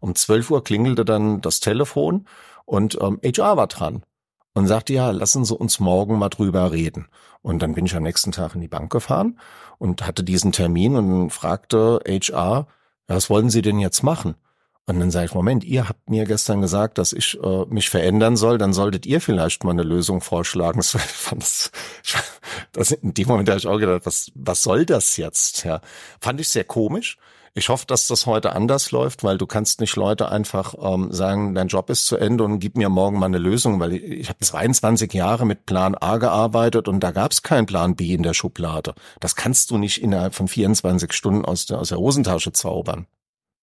Um 0.00 0.14
12 0.14 0.50
Uhr 0.50 0.64
klingelte 0.64 1.04
dann 1.04 1.42
das 1.42 1.60
Telefon 1.60 2.26
und 2.64 2.98
ähm, 3.00 3.20
HR 3.22 3.56
war 3.58 3.66
dran 3.66 4.02
und 4.54 4.66
sagte, 4.66 4.92
ja, 4.92 5.10
lassen 5.10 5.44
Sie 5.44 5.54
uns 5.54 5.80
morgen 5.80 6.18
mal 6.18 6.30
drüber 6.30 6.72
reden. 6.72 7.08
Und 7.42 7.62
dann 7.62 7.74
bin 7.74 7.86
ich 7.86 7.94
am 7.94 8.02
nächsten 8.02 8.32
Tag 8.32 8.54
in 8.54 8.60
die 8.60 8.68
Bank 8.68 8.90
gefahren 8.90 9.38
und 9.78 10.06
hatte 10.06 10.24
diesen 10.24 10.52
Termin 10.52 10.96
und 10.96 11.30
fragte 11.30 12.00
HR, 12.06 12.66
was 13.06 13.30
wollen 13.30 13.50
Sie 13.50 13.62
denn 13.62 13.78
jetzt 13.78 14.02
machen? 14.02 14.34
Und 14.88 15.00
dann 15.00 15.10
sage 15.10 15.26
ich, 15.26 15.34
Moment, 15.34 15.64
ihr 15.64 15.86
habt 15.86 16.08
mir 16.08 16.24
gestern 16.24 16.62
gesagt, 16.62 16.96
dass 16.96 17.12
ich 17.12 17.38
äh, 17.42 17.64
mich 17.66 17.90
verändern 17.90 18.38
soll, 18.38 18.56
dann 18.56 18.72
solltet 18.72 19.04
ihr 19.04 19.20
vielleicht 19.20 19.62
mal 19.62 19.72
eine 19.72 19.82
Lösung 19.82 20.22
vorschlagen. 20.22 20.80
Das, 21.30 21.70
das, 22.02 22.22
das 22.72 22.90
in 22.92 23.12
dem 23.12 23.28
Moment 23.28 23.50
habe 23.50 23.58
ich 23.58 23.66
auch 23.66 23.78
gedacht, 23.78 24.06
was, 24.06 24.32
was 24.34 24.62
soll 24.62 24.86
das 24.86 25.18
jetzt? 25.18 25.64
Ja, 25.64 25.82
fand 26.20 26.40
ich 26.40 26.48
sehr 26.48 26.64
komisch. 26.64 27.18
Ich 27.58 27.70
hoffe, 27.70 27.86
dass 27.88 28.06
das 28.06 28.26
heute 28.26 28.52
anders 28.52 28.92
läuft, 28.92 29.24
weil 29.24 29.36
du 29.36 29.44
kannst 29.44 29.80
nicht 29.80 29.96
Leute 29.96 30.28
einfach 30.28 30.76
ähm, 30.80 31.10
sagen, 31.10 31.56
dein 31.56 31.66
Job 31.66 31.90
ist 31.90 32.06
zu 32.06 32.16
Ende 32.16 32.44
und 32.44 32.60
gib 32.60 32.76
mir 32.76 32.88
morgen 32.88 33.18
mal 33.18 33.26
eine 33.26 33.38
Lösung, 33.38 33.80
weil 33.80 33.94
ich, 33.94 34.04
ich 34.04 34.28
habe 34.28 34.38
22 34.38 35.12
Jahre 35.12 35.44
mit 35.44 35.66
Plan 35.66 35.96
A 35.96 36.18
gearbeitet 36.18 36.86
und 36.86 37.00
da 37.00 37.10
gab 37.10 37.32
es 37.32 37.42
keinen 37.42 37.66
Plan 37.66 37.96
B 37.96 38.14
in 38.14 38.22
der 38.22 38.32
Schublade. 38.32 38.94
Das 39.18 39.34
kannst 39.34 39.72
du 39.72 39.76
nicht 39.76 40.00
innerhalb 40.00 40.36
von 40.36 40.46
24 40.46 41.12
Stunden 41.12 41.44
aus 41.44 41.66
der, 41.66 41.80
aus 41.80 41.88
der 41.88 41.98
Hosentasche 41.98 42.52
zaubern. 42.52 43.08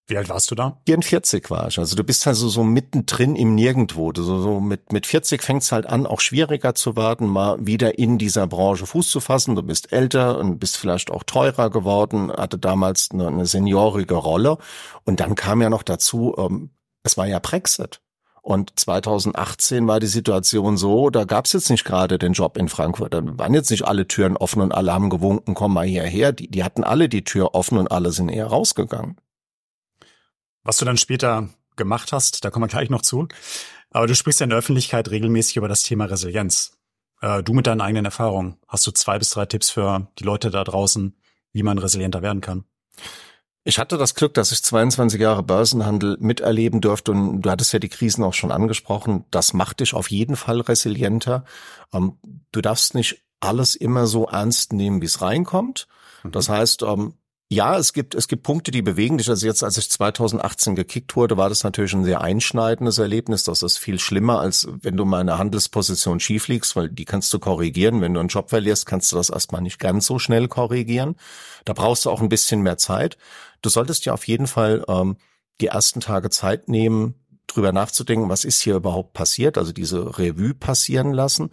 Wie 0.07 0.17
alt 0.17 0.29
warst 0.29 0.51
du 0.51 0.55
da? 0.55 0.79
44 0.85 1.49
war 1.49 1.67
ich. 1.67 1.79
Also 1.79 1.95
du 1.95 2.03
bist 2.03 2.27
also 2.27 2.47
so 2.47 2.63
mittendrin 2.63 3.35
im 3.35 3.55
Nirgendwo. 3.55 4.11
So, 4.15 4.39
so 4.39 4.59
mit, 4.59 4.91
mit 4.91 5.07
40 5.07 5.41
fängt's 5.41 5.71
halt 5.71 5.87
an, 5.87 6.05
auch 6.05 6.19
schwieriger 6.19 6.75
zu 6.75 6.95
warten, 6.95 7.25
mal 7.25 7.57
wieder 7.59 7.97
in 7.97 8.19
dieser 8.19 8.45
Branche 8.45 8.85
Fuß 8.85 9.09
zu 9.09 9.19
fassen. 9.19 9.55
Du 9.55 9.63
bist 9.63 9.91
älter 9.91 10.37
und 10.37 10.59
bist 10.59 10.77
vielleicht 10.77 11.09
auch 11.09 11.23
teurer 11.23 11.71
geworden, 11.71 12.31
hatte 12.31 12.59
damals 12.59 13.09
eine, 13.11 13.27
eine 13.27 13.47
seniorige 13.47 14.13
Rolle. 14.13 14.59
Und 15.05 15.21
dann 15.21 15.33
kam 15.33 15.61
ja 15.63 15.71
noch 15.71 15.83
dazu, 15.83 16.35
ähm, 16.37 16.69
es 17.01 17.17
war 17.17 17.25
ja 17.25 17.39
Brexit. 17.39 17.99
Und 18.43 18.79
2018 18.79 19.87
war 19.87 19.99
die 19.99 20.05
Situation 20.05 20.77
so, 20.77 21.09
da 21.09 21.23
gab's 21.23 21.53
jetzt 21.53 21.71
nicht 21.71 21.83
gerade 21.83 22.19
den 22.19 22.33
Job 22.33 22.57
in 22.57 22.69
Frankfurt. 22.69 23.15
Da 23.15 23.21
waren 23.23 23.55
jetzt 23.55 23.71
nicht 23.71 23.87
alle 23.87 24.07
Türen 24.07 24.37
offen 24.37 24.61
und 24.61 24.71
alle 24.71 24.93
haben 24.93 25.09
gewunken, 25.09 25.55
komm 25.55 25.73
mal 25.73 25.87
hierher. 25.87 26.31
Die, 26.31 26.47
die 26.47 26.63
hatten 26.63 26.83
alle 26.83 27.09
die 27.09 27.23
Tür 27.23 27.55
offen 27.55 27.79
und 27.79 27.89
alle 27.89 28.11
sind 28.11 28.29
eher 28.29 28.45
rausgegangen. 28.45 29.17
Was 30.65 30.77
du 30.77 30.83
dann 30.83 30.97
später 30.97 31.47
gemacht 31.77 32.11
hast, 32.11 32.43
da 32.43 32.49
kommen 32.49 32.65
wir 32.65 32.67
gleich 32.67 32.89
noch 32.89 33.03
zu. 33.03 33.27
Aber 33.91 34.07
du 34.07 34.15
sprichst 34.15 34.41
ja 34.41 34.45
in 34.45 34.49
der 34.49 34.59
Öffentlichkeit 34.59 35.09
regelmäßig 35.09 35.55
über 35.55 35.69
das 35.69 35.83
Thema 35.83 36.05
Resilienz. 36.05 36.73
Äh, 37.21 37.43
du 37.43 37.53
mit 37.53 37.67
deinen 37.67 37.81
eigenen 37.81 38.05
Erfahrungen, 38.05 38.57
hast 38.67 38.85
du 38.85 38.91
zwei 38.91 39.17
bis 39.19 39.29
drei 39.29 39.45
Tipps 39.45 39.69
für 39.69 40.09
die 40.19 40.23
Leute 40.23 40.49
da 40.49 40.63
draußen, 40.63 41.15
wie 41.53 41.63
man 41.63 41.77
resilienter 41.77 42.21
werden 42.21 42.41
kann? 42.41 42.65
Ich 43.63 43.79
hatte 43.79 43.97
das 43.97 44.15
Glück, 44.15 44.33
dass 44.33 44.51
ich 44.51 44.61
22 44.63 45.19
Jahre 45.19 45.43
Börsenhandel 45.43 46.17
miterleben 46.19 46.81
durfte 46.81 47.11
und 47.11 47.41
du 47.41 47.49
hattest 47.49 47.73
ja 47.73 47.79
die 47.79 47.89
Krisen 47.89 48.23
auch 48.23 48.33
schon 48.33 48.51
angesprochen. 48.51 49.25
Das 49.31 49.53
macht 49.53 49.79
dich 49.79 49.93
auf 49.93 50.11
jeden 50.11 50.35
Fall 50.35 50.61
resilienter. 50.61 51.45
Ähm, 51.93 52.17
du 52.51 52.61
darfst 52.61 52.95
nicht 52.95 53.23
alles 53.39 53.75
immer 53.75 54.07
so 54.07 54.27
ernst 54.27 54.73
nehmen, 54.73 55.01
wie 55.01 55.05
es 55.05 55.21
reinkommt. 55.21 55.87
Mhm. 56.23 56.31
Das 56.31 56.49
heißt, 56.49 56.81
ähm, 56.83 57.13
ja, 57.55 57.77
es 57.77 57.93
gibt, 57.93 58.15
es 58.15 58.27
gibt 58.27 58.43
Punkte, 58.43 58.69
die 58.71 58.81
bewegen 58.81 59.17
dich. 59.17 59.29
Also 59.29 59.47
jetzt, 59.47 59.63
als 59.63 59.77
ich 59.77 59.89
2018 59.89 60.75
gekickt 60.75 61.15
wurde, 61.15 61.37
war 61.37 61.47
das 61.47 61.63
natürlich 61.63 61.93
ein 61.93 62.03
sehr 62.03 62.21
einschneidendes 62.21 62.97
Erlebnis. 62.97 63.45
Das 63.45 63.63
ist 63.63 63.77
viel 63.77 63.97
schlimmer, 63.97 64.41
als 64.41 64.67
wenn 64.81 64.97
du 64.97 65.05
mal 65.05 65.21
in 65.21 65.29
einer 65.29 65.39
Handelsposition 65.39 66.19
schief 66.19 66.49
liegst, 66.49 66.75
weil 66.75 66.89
die 66.89 67.05
kannst 67.05 67.33
du 67.33 67.39
korrigieren. 67.39 68.01
Wenn 68.01 68.13
du 68.13 68.19
einen 68.19 68.29
Job 68.29 68.49
verlierst, 68.49 68.85
kannst 68.85 69.11
du 69.11 69.15
das 69.15 69.29
erstmal 69.29 69.61
nicht 69.61 69.79
ganz 69.79 70.05
so 70.05 70.19
schnell 70.19 70.49
korrigieren. 70.49 71.15
Da 71.63 71.71
brauchst 71.71 72.05
du 72.05 72.11
auch 72.11 72.21
ein 72.21 72.29
bisschen 72.29 72.61
mehr 72.61 72.77
Zeit. 72.77 73.17
Du 73.61 73.69
solltest 73.69 74.03
ja 74.05 74.13
auf 74.13 74.27
jeden 74.27 74.47
Fall 74.47 74.83
ähm, 74.89 75.15
die 75.61 75.67
ersten 75.67 76.01
Tage 76.01 76.29
Zeit 76.29 76.67
nehmen, 76.67 77.15
drüber 77.55 77.71
nachzudenken, 77.71 78.29
was 78.29 78.43
ist 78.43 78.61
hier 78.61 78.75
überhaupt 78.75 79.13
passiert, 79.13 79.57
also 79.57 79.71
diese 79.71 80.17
Revue 80.17 80.53
passieren 80.53 81.13
lassen, 81.13 81.49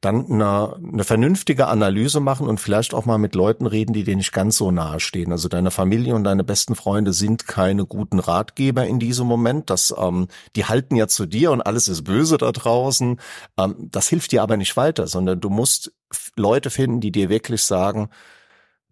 dann 0.00 0.30
eine, 0.30 0.76
eine 0.76 1.04
vernünftige 1.04 1.66
Analyse 1.68 2.20
machen 2.20 2.46
und 2.46 2.60
vielleicht 2.60 2.94
auch 2.94 3.06
mal 3.06 3.18
mit 3.18 3.34
Leuten 3.34 3.66
reden, 3.66 3.92
die 3.92 4.04
dir 4.04 4.16
nicht 4.16 4.32
ganz 4.32 4.56
so 4.56 4.70
nahe 4.70 5.00
stehen. 5.00 5.32
Also 5.32 5.48
deine 5.48 5.70
Familie 5.70 6.14
und 6.14 6.24
deine 6.24 6.44
besten 6.44 6.74
Freunde 6.74 7.12
sind 7.12 7.46
keine 7.46 7.86
guten 7.86 8.18
Ratgeber 8.18 8.86
in 8.86 8.98
diesem 8.98 9.26
Moment. 9.26 9.70
Das, 9.70 9.94
ähm, 9.96 10.28
die 10.54 10.66
halten 10.66 10.96
ja 10.96 11.08
zu 11.08 11.26
dir 11.26 11.50
und 11.50 11.62
alles 11.62 11.88
ist 11.88 12.04
böse 12.04 12.38
da 12.38 12.52
draußen. 12.52 13.20
Ähm, 13.58 13.88
das 13.90 14.08
hilft 14.08 14.32
dir 14.32 14.42
aber 14.42 14.56
nicht 14.56 14.76
weiter, 14.76 15.06
sondern 15.06 15.40
du 15.40 15.50
musst 15.50 15.92
Leute 16.36 16.70
finden, 16.70 17.00
die 17.00 17.12
dir 17.12 17.28
wirklich 17.28 17.62
sagen, 17.62 18.10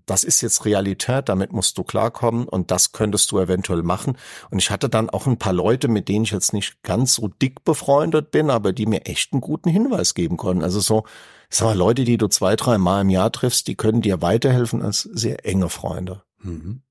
das 0.06 0.24
ist 0.24 0.40
jetzt 0.40 0.64
Realität, 0.64 1.28
damit 1.28 1.52
musst 1.52 1.78
du 1.78 1.82
klarkommen 1.82 2.46
und 2.46 2.70
das 2.70 2.92
könntest 2.92 3.30
du 3.32 3.38
eventuell 3.38 3.82
machen. 3.82 4.16
Und 4.50 4.58
ich 4.58 4.70
hatte 4.70 4.88
dann 4.88 5.10
auch 5.10 5.26
ein 5.26 5.38
paar 5.38 5.52
Leute, 5.52 5.88
mit 5.88 6.08
denen 6.08 6.24
ich 6.24 6.30
jetzt 6.30 6.52
nicht 6.52 6.82
ganz 6.82 7.14
so 7.14 7.28
dick 7.28 7.64
befreundet 7.64 8.30
bin, 8.30 8.50
aber 8.50 8.72
die 8.72 8.86
mir 8.86 9.06
echt 9.06 9.32
einen 9.32 9.40
guten 9.40 9.70
Hinweis 9.70 10.14
geben 10.14 10.36
konnten. 10.36 10.62
Also 10.62 10.80
so, 10.80 11.04
ich 11.50 11.56
sag 11.56 11.66
mal, 11.66 11.76
Leute, 11.76 12.04
die 12.04 12.18
du 12.18 12.28
zwei, 12.28 12.56
drei 12.56 12.78
Mal 12.78 13.02
im 13.02 13.10
Jahr 13.10 13.32
triffst, 13.32 13.66
die 13.66 13.76
können 13.76 14.02
dir 14.02 14.20
weiterhelfen 14.20 14.82
als 14.82 15.02
sehr 15.02 15.46
enge 15.46 15.68
Freunde. 15.68 16.22
Mhm. 16.42 16.82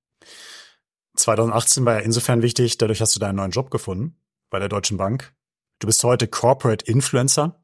2018 1.15 1.86
war 1.86 1.95
ja 1.95 1.99
insofern 1.99 2.41
wichtig, 2.41 2.78
dadurch 2.80 2.99
hast 2.99 3.15
du 3.15 3.19
deinen 3.19 3.36
neuen 3.36 3.52
Job 3.52 3.69
gefunden 3.69 4.15
bei 4.49 4.60
der 4.60 4.69
Deutschen 4.69 4.97
Bank. 4.97 5.34
Du 5.80 5.88
bist 5.88 6.04
heute 6.04 6.28
Corporate 6.28 6.86
Influencer. 6.86 7.62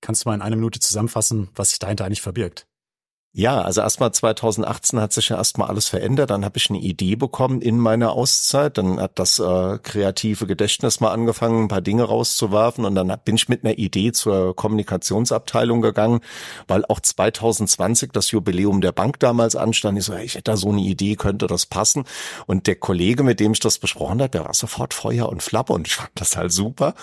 Kannst 0.00 0.24
du 0.24 0.28
mal 0.28 0.34
in 0.34 0.42
einer 0.42 0.56
Minute 0.56 0.80
zusammenfassen, 0.80 1.48
was 1.54 1.70
sich 1.70 1.78
dahinter 1.78 2.04
eigentlich 2.04 2.22
verbirgt? 2.22 2.66
Ja, 3.34 3.62
also 3.62 3.80
erstmal 3.80 4.12
2018 4.12 5.00
hat 5.00 5.14
sich 5.14 5.30
ja 5.30 5.38
erstmal 5.38 5.68
alles 5.68 5.88
verändert. 5.88 6.28
Dann 6.28 6.44
habe 6.44 6.58
ich 6.58 6.68
eine 6.68 6.80
Idee 6.80 7.16
bekommen 7.16 7.62
in 7.62 7.78
meiner 7.78 8.12
Auszeit. 8.12 8.76
Dann 8.76 9.00
hat 9.00 9.18
das 9.18 9.38
äh, 9.38 9.78
kreative 9.82 10.46
Gedächtnis 10.46 11.00
mal 11.00 11.12
angefangen, 11.12 11.64
ein 11.64 11.68
paar 11.68 11.80
Dinge 11.80 12.02
rauszuwerfen. 12.04 12.84
Und 12.84 12.94
dann 12.94 13.10
bin 13.24 13.36
ich 13.36 13.48
mit 13.48 13.64
einer 13.64 13.78
Idee 13.78 14.12
zur 14.12 14.54
Kommunikationsabteilung 14.54 15.80
gegangen, 15.80 16.20
weil 16.68 16.84
auch 16.84 17.00
2020 17.00 18.12
das 18.12 18.30
Jubiläum 18.32 18.82
der 18.82 18.92
Bank 18.92 19.18
damals 19.20 19.56
anstand. 19.56 19.96
Ich 19.98 20.04
so, 20.04 20.14
ich 20.14 20.34
hätte 20.34 20.50
da 20.50 20.58
so 20.58 20.68
eine 20.68 20.82
Idee, 20.82 21.16
könnte 21.16 21.46
das 21.46 21.64
passen. 21.64 22.04
Und 22.46 22.66
der 22.66 22.76
Kollege, 22.76 23.22
mit 23.22 23.40
dem 23.40 23.52
ich 23.52 23.60
das 23.60 23.78
besprochen 23.78 24.20
habe, 24.20 24.28
der 24.28 24.44
war 24.44 24.52
sofort 24.52 24.92
Feuer 24.92 25.30
und 25.30 25.42
Flappe 25.42 25.72
und 25.72 25.86
ich 25.86 25.94
fand 25.94 26.10
das 26.16 26.36
halt 26.36 26.52
super. 26.52 26.94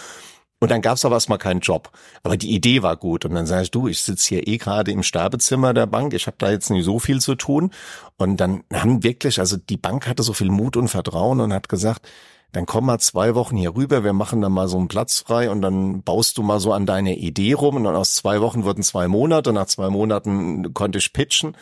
Und 0.59 0.71
dann 0.71 0.81
gab's 0.81 1.05
aber 1.05 1.15
erstmal 1.15 1.37
keinen 1.37 1.61
Job. 1.61 1.89
Aber 2.23 2.35
die 2.35 2.53
Idee 2.53 2.83
war 2.83 2.97
gut. 2.97 3.23
Und 3.23 3.33
dann 3.33 3.45
sagst 3.45 3.73
du, 3.75 3.87
ich 3.87 4.01
sitze 4.01 4.29
hier 4.29 4.47
eh 4.47 4.57
gerade 4.57 4.91
im 4.91 5.03
Sterbezimmer 5.03 5.73
der 5.73 5.85
Bank, 5.85 6.13
ich 6.13 6.27
habe 6.27 6.35
da 6.37 6.51
jetzt 6.51 6.69
nicht 6.69 6.83
so 6.83 6.99
viel 6.99 7.21
zu 7.21 7.35
tun. 7.35 7.71
Und 8.17 8.37
dann 8.37 8.63
haben 8.73 9.03
wirklich, 9.03 9.39
also 9.39 9.55
die 9.55 9.77
Bank 9.77 10.07
hatte 10.07 10.23
so 10.23 10.33
viel 10.33 10.49
Mut 10.49 10.75
und 10.75 10.89
Vertrauen 10.89 11.39
und 11.39 11.53
hat 11.53 11.69
gesagt, 11.69 12.07
dann 12.51 12.65
komm 12.65 12.85
mal 12.85 12.99
zwei 12.99 13.35
Wochen 13.35 13.57
hier 13.57 13.75
rüber, 13.75 14.03
wir 14.03 14.13
machen 14.13 14.41
dann 14.41 14.51
mal 14.51 14.67
so 14.67 14.77
einen 14.77 14.87
Platz 14.87 15.19
frei 15.19 15.51
und 15.51 15.61
dann 15.61 16.01
baust 16.01 16.37
du 16.37 16.43
mal 16.43 16.59
so 16.59 16.73
an 16.73 16.85
deine 16.85 17.15
Idee 17.15 17.53
rum 17.53 17.75
und 17.75 17.83
dann 17.83 17.95
aus 17.95 18.15
zwei 18.15 18.41
Wochen 18.41 18.63
wurden 18.63 18.81
zwei 18.81 19.07
Monate, 19.07 19.53
nach 19.53 19.67
zwei 19.67 19.89
Monaten 19.89 20.73
konnte 20.73 20.97
ich 20.97 21.13
pitchen 21.13 21.55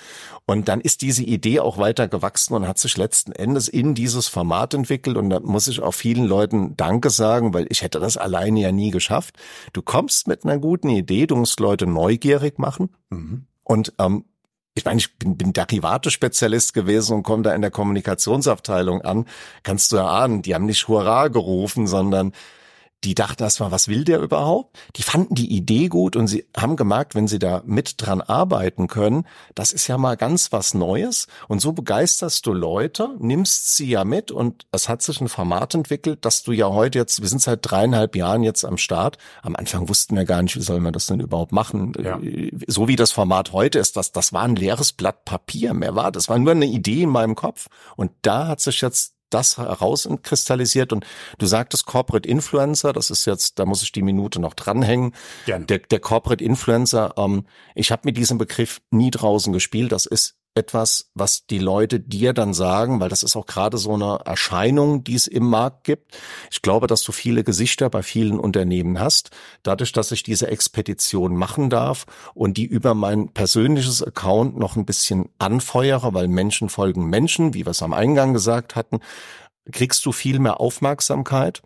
und 0.46 0.70
dann 0.70 0.80
ist 0.80 1.02
diese 1.02 1.24
Idee 1.24 1.60
auch 1.60 1.78
weiter 1.78 2.08
gewachsen 2.08 2.54
und 2.54 2.68
hat 2.68 2.80
sich 2.80 2.96
letzten 2.96 3.34
Endes 3.34 3.68
in 3.68 3.96
dieses 3.96 4.28
Format 4.28 4.74
entwickelt 4.74 5.18
und 5.18 5.30
da 5.30 5.42
muss 5.42 5.68
ich 5.68 5.82
auch 5.82 5.94
vielen 5.94 6.26
Leuten 6.26 6.78
Danke 6.78 7.10
sagen, 7.10 7.54
weil 7.54 7.68
ich 7.70 7.82
hätte 7.82 8.00
das 8.00 8.16
alleine 8.16 8.62
ja 8.62 8.72
nie 8.72 8.92
geschafft. 8.92 9.36
Du 9.74 9.82
kommst 9.82 10.28
mit 10.28 10.46
einer 10.46 10.58
guten 10.58 10.90
Idee, 10.90 11.28
du 11.28 11.36
musst 11.36 11.60
Leute 11.60 11.86
neugierig 11.86 12.60
machen 12.60 12.90
mhm. 13.10 13.46
und 13.64 13.94
ähm, 14.00 14.24
ich 14.78 14.86
meine, 14.86 15.00
ich 15.00 15.18
bin, 15.18 15.36
bin 15.36 15.54
Derivate-Spezialist 15.54 16.74
gewesen 16.74 17.16
und 17.16 17.24
komme 17.24 17.42
da 17.42 17.54
in 17.54 17.62
der 17.62 17.72
Kommunikationsabteilung 17.72 19.02
an. 19.02 19.26
Kannst 19.64 19.92
du 19.92 19.98
erahnen, 19.98 20.44
die 20.44 20.54
haben 20.54 20.66
nicht 20.66 20.88
Hurra 20.88 21.30
gerufen, 21.30 21.88
sondern 21.88 22.32
die 23.04 23.14
dachten 23.14 23.44
erstmal, 23.44 23.72
was 23.72 23.88
will 23.88 24.04
der 24.04 24.20
überhaupt? 24.20 24.78
Die 24.96 25.04
fanden 25.04 25.36
die 25.36 25.56
Idee 25.56 25.88
gut 25.88 26.16
und 26.16 26.28
sie 26.28 26.48
haben 26.56 26.76
gemerkt, 26.76 27.14
wenn 27.14 27.28
sie 27.28 27.38
da 27.38 27.62
mit 27.66 27.96
dran 27.98 28.22
arbeiten 28.22 28.88
können, 28.88 29.26
das 29.54 29.72
ist 29.72 29.88
ja 29.88 29.98
mal 29.98 30.18
ganz 30.18 30.52
was 30.52 30.74
Neues. 30.74 31.28
Und 31.48 31.62
so 31.62 31.74
begeisterst 31.74 32.46
du 32.46 32.54
Leute, 32.54 33.16
nimmst 33.20 33.76
sie 33.76 33.90
ja 33.90 34.04
mit 34.04 34.32
und 34.32 34.66
es 34.72 34.90
hat 34.90 35.04
sich 35.04 35.22
ein 35.22 35.30
Format 35.30 35.76
entwickelt, 35.76 36.26
dass 36.26 36.42
du 36.42 36.52
ja 36.52 36.70
heute 36.70 36.98
jetzt, 36.98 37.22
wir 37.22 37.30
sind 37.30 37.42
seit 37.42 37.60
dreieinhalb 37.62 38.16
Jahren 38.16 38.42
jetzt 38.42 38.66
am 38.66 38.78
Start. 38.78 39.18
Am 39.44 39.56
Anfang 39.56 39.88
wussten 39.90 40.16
wir 40.16 40.26
gar 40.26 40.42
nicht, 40.42 40.56
wie 40.56 40.62
soll 40.62 40.80
man 40.80 40.94
das 40.94 41.06
denn 41.06 41.20
überhaupt 41.20 41.52
machen. 41.52 41.94
Ja. 42.02 42.20
So 42.66 42.88
wie 42.88 42.96
das 42.96 43.12
Format 43.12 43.54
heute 43.54 43.78
ist, 43.78 43.96
das, 43.96 44.12
das 44.12 44.34
war 44.34 44.44
ein 44.44 44.56
leeres 44.56 44.92
Blatt 44.92 45.24
Papier, 45.24 45.74
mehr 45.76 45.96
war 45.96 46.12
das. 46.12 46.30
war 46.30 46.40
nur 46.40 46.52
eine 46.52 46.66
Idee 46.66 47.04
in 47.04 47.10
meinem 47.10 47.36
Kopf. 47.36 47.68
Und 47.96 48.12
da 48.24 48.48
hat 48.48 48.60
sich 48.60 48.82
jetzt 48.82 49.17
das 49.30 49.58
herauskristallisiert 49.58 50.94
und 50.94 51.06
du 51.38 51.46
sagtest 51.46 51.86
Corporate 51.86 52.28
Influencer, 52.28 52.94
das 52.94 53.10
ist 53.10 53.26
jetzt, 53.26 53.60
da 53.60 53.66
muss 53.66 53.84
ich 53.84 53.92
die 53.92 54.02
Minute 54.02 54.40
noch 54.40 54.54
dranhängen. 54.54 55.14
Gerne. 55.46 55.66
Der, 55.66 55.80
der 55.80 56.00
Corporate 56.00 56.44
Influencer, 56.44 57.14
ähm, 57.18 57.46
ich 57.76 57.92
habe 57.92 58.04
mit 58.06 58.18
diesem 58.18 58.38
Begriff 58.38 58.82
nie 58.92 59.12
draußen 59.12 59.52
gespielt, 59.54 59.92
das 59.92 60.06
ist 60.06 60.37
etwas, 60.58 61.10
was 61.14 61.46
die 61.46 61.60
Leute 61.60 62.00
dir 62.00 62.34
dann 62.34 62.54
sagen, 62.54 63.00
weil 63.00 63.08
das 63.08 63.24
ist 63.24 63.36
auch 63.36 63.46
gerade 63.46 63.78
so 63.78 63.94
eine 63.94 64.20
Erscheinung, 64.26 65.04
die 65.04 65.16
es 65.16 65.28
im 65.28 65.46
Markt 65.46 65.86
gibt. 65.86 66.18
Ich 66.52 66.62
glaube, 66.62 66.88
dass 66.88 67.04
du 67.04 67.12
viele 67.14 67.44
Gesichter 67.44 67.90
bei 67.90 68.04
vielen 68.04 68.40
Unternehmen 68.40 69.00
hast. 69.00 69.30
Dadurch, 69.64 69.94
dass 69.94 70.12
ich 70.12 70.24
diese 70.24 70.48
Expedition 70.48 71.36
machen 71.36 71.70
darf 71.70 72.06
und 72.34 72.58
die 72.58 72.66
über 72.66 72.94
mein 72.94 73.30
persönliches 73.30 74.04
Account 74.04 74.58
noch 74.58 74.76
ein 74.76 74.86
bisschen 74.86 75.30
anfeuere, 75.40 76.14
weil 76.14 76.28
Menschen 76.28 76.68
folgen 76.70 77.10
Menschen, 77.10 77.54
wie 77.54 77.66
wir 77.66 77.72
es 77.72 77.82
am 77.82 77.94
Eingang 77.94 78.34
gesagt 78.34 78.76
hatten, 78.76 79.00
kriegst 79.72 80.06
du 80.06 80.12
viel 80.12 80.40
mehr 80.40 80.60
Aufmerksamkeit. 80.60 81.62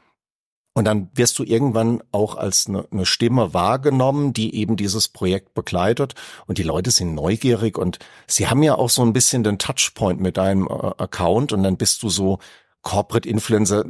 Und 0.74 0.86
dann 0.86 1.10
wirst 1.14 1.38
du 1.38 1.44
irgendwann 1.44 2.02
auch 2.14 2.36
als 2.36 2.68
eine, 2.68 2.88
eine, 2.92 3.06
Stimme 3.06 3.54
wahrgenommen, 3.54 4.32
die 4.32 4.56
eben 4.56 4.78
dieses 4.78 5.10
Projekt 5.10 5.54
begleitet. 5.54 6.16
Und 6.48 6.60
die 6.60 6.64
Leute 6.64 6.92
sind 6.92 7.14
neugierig 7.14 7.78
und 7.78 8.00
sie 8.26 8.48
haben 8.48 8.64
ja 8.64 8.76
auch 8.76 8.90
so 8.90 9.02
ein 9.02 9.12
bisschen 9.12 9.44
den 9.44 9.60
Touchpoint 9.60 10.22
mit 10.22 10.38
deinem 10.38 10.68
äh, 10.68 10.72
Account 10.72 11.52
und 11.52 11.64
dann 11.64 11.76
bist 11.76 12.04
du 12.04 12.10
so 12.10 12.40
Corporate 12.82 13.30
Influencer, 13.30 13.86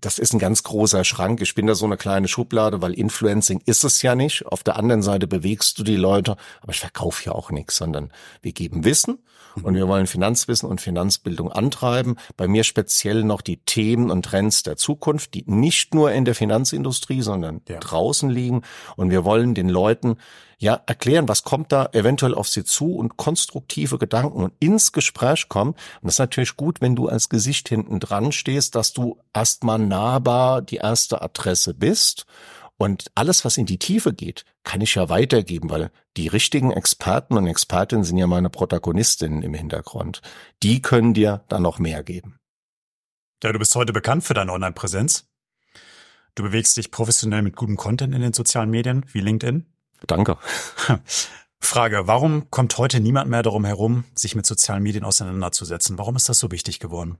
das 0.00 0.18
ist 0.18 0.32
ein 0.32 0.38
ganz 0.38 0.62
großer 0.62 1.04
Schrank. 1.04 1.40
Ich 1.40 1.54
bin 1.54 1.66
da 1.66 1.74
so 1.74 1.84
eine 1.84 1.96
kleine 1.96 2.28
Schublade, 2.28 2.80
weil 2.80 2.94
Influencing 2.94 3.60
ist 3.66 3.82
es 3.84 4.02
ja 4.02 4.14
nicht. 4.14 4.46
Auf 4.46 4.62
der 4.62 4.76
anderen 4.76 5.02
Seite 5.02 5.26
bewegst 5.26 5.78
du 5.78 5.82
die 5.82 5.96
Leute, 5.96 6.36
aber 6.60 6.72
ich 6.72 6.80
verkaufe 6.80 7.24
ja 7.24 7.32
auch 7.32 7.50
nichts, 7.50 7.76
sondern 7.76 8.12
wir 8.42 8.52
geben 8.52 8.84
Wissen 8.84 9.18
und 9.62 9.74
wir 9.74 9.88
wollen 9.88 10.06
Finanzwissen 10.06 10.68
und 10.68 10.80
Finanzbildung 10.80 11.50
antreiben. 11.50 12.16
Bei 12.36 12.46
mir 12.46 12.64
speziell 12.64 13.24
noch 13.24 13.40
die 13.40 13.58
Themen 13.58 14.10
und 14.10 14.24
Trends 14.24 14.62
der 14.62 14.76
Zukunft, 14.76 15.34
die 15.34 15.44
nicht 15.46 15.94
nur 15.94 16.12
in 16.12 16.24
der 16.24 16.34
Finanzindustrie, 16.34 17.22
sondern 17.22 17.62
ja. 17.68 17.78
draußen 17.78 18.28
liegen. 18.28 18.62
Und 18.96 19.10
wir 19.10 19.24
wollen 19.24 19.54
den 19.54 19.68
Leuten 19.68 20.16
ja 20.58 20.80
erklären, 20.86 21.28
was 21.28 21.44
kommt 21.44 21.72
da 21.72 21.90
eventuell 21.92 22.34
auf 22.34 22.48
sie 22.48 22.64
zu 22.64 22.94
und 22.96 23.16
konstruktive 23.16 23.98
Gedanken 23.98 24.42
und 24.42 24.54
ins 24.58 24.92
Gespräch 24.92 25.48
kommen. 25.48 25.72
Und 25.72 26.04
das 26.04 26.14
ist 26.14 26.20
natürlich 26.20 26.56
gut, 26.56 26.80
wenn 26.80 26.96
du 26.96 27.08
als 27.08 27.28
Gesicht 27.28 27.68
hinten 27.68 28.00
dran 28.00 28.32
stehst, 28.32 28.74
dass 28.74 28.92
du 28.92 29.20
erstmal 29.34 29.78
nahbar 29.78 30.62
die 30.62 30.76
erste 30.76 31.20
Adresse 31.20 31.74
bist 31.74 32.26
und 32.78 33.10
alles, 33.14 33.44
was 33.44 33.56
in 33.56 33.66
die 33.66 33.78
Tiefe 33.78 34.12
geht, 34.12 34.44
kann 34.62 34.80
ich 34.80 34.94
ja 34.94 35.08
weitergeben, 35.08 35.70
weil 35.70 35.90
die 36.16 36.28
richtigen 36.28 36.70
Experten 36.70 37.36
und 37.36 37.46
Expertinnen 37.46 38.04
sind 38.04 38.18
ja 38.18 38.26
meine 38.26 38.50
Protagonistinnen 38.50 39.42
im 39.42 39.54
Hintergrund. 39.54 40.20
Die 40.62 40.82
können 40.82 41.14
dir 41.14 41.44
dann 41.48 41.62
noch 41.62 41.78
mehr 41.78 42.02
geben. 42.02 42.38
Ja, 43.42 43.52
du 43.52 43.58
bist 43.58 43.74
heute 43.74 43.92
bekannt 43.92 44.24
für 44.24 44.34
deine 44.34 44.52
Online-Präsenz. 44.52 45.28
Du 46.34 46.42
bewegst 46.42 46.76
dich 46.76 46.90
professionell 46.90 47.42
mit 47.42 47.56
gutem 47.56 47.76
Content 47.76 48.14
in 48.14 48.20
den 48.20 48.32
sozialen 48.34 48.70
Medien 48.70 49.06
wie 49.12 49.20
LinkedIn. 49.20 49.66
Danke. 50.06 50.38
Frage, 51.58 52.06
warum 52.06 52.50
kommt 52.50 52.76
heute 52.78 53.00
niemand 53.00 53.30
mehr 53.30 53.42
darum 53.42 53.64
herum, 53.64 54.04
sich 54.14 54.36
mit 54.36 54.46
sozialen 54.46 54.82
Medien 54.82 55.04
auseinanderzusetzen? 55.04 55.98
Warum 55.98 56.16
ist 56.16 56.28
das 56.28 56.38
so 56.38 56.50
wichtig 56.50 56.80
geworden? 56.80 57.18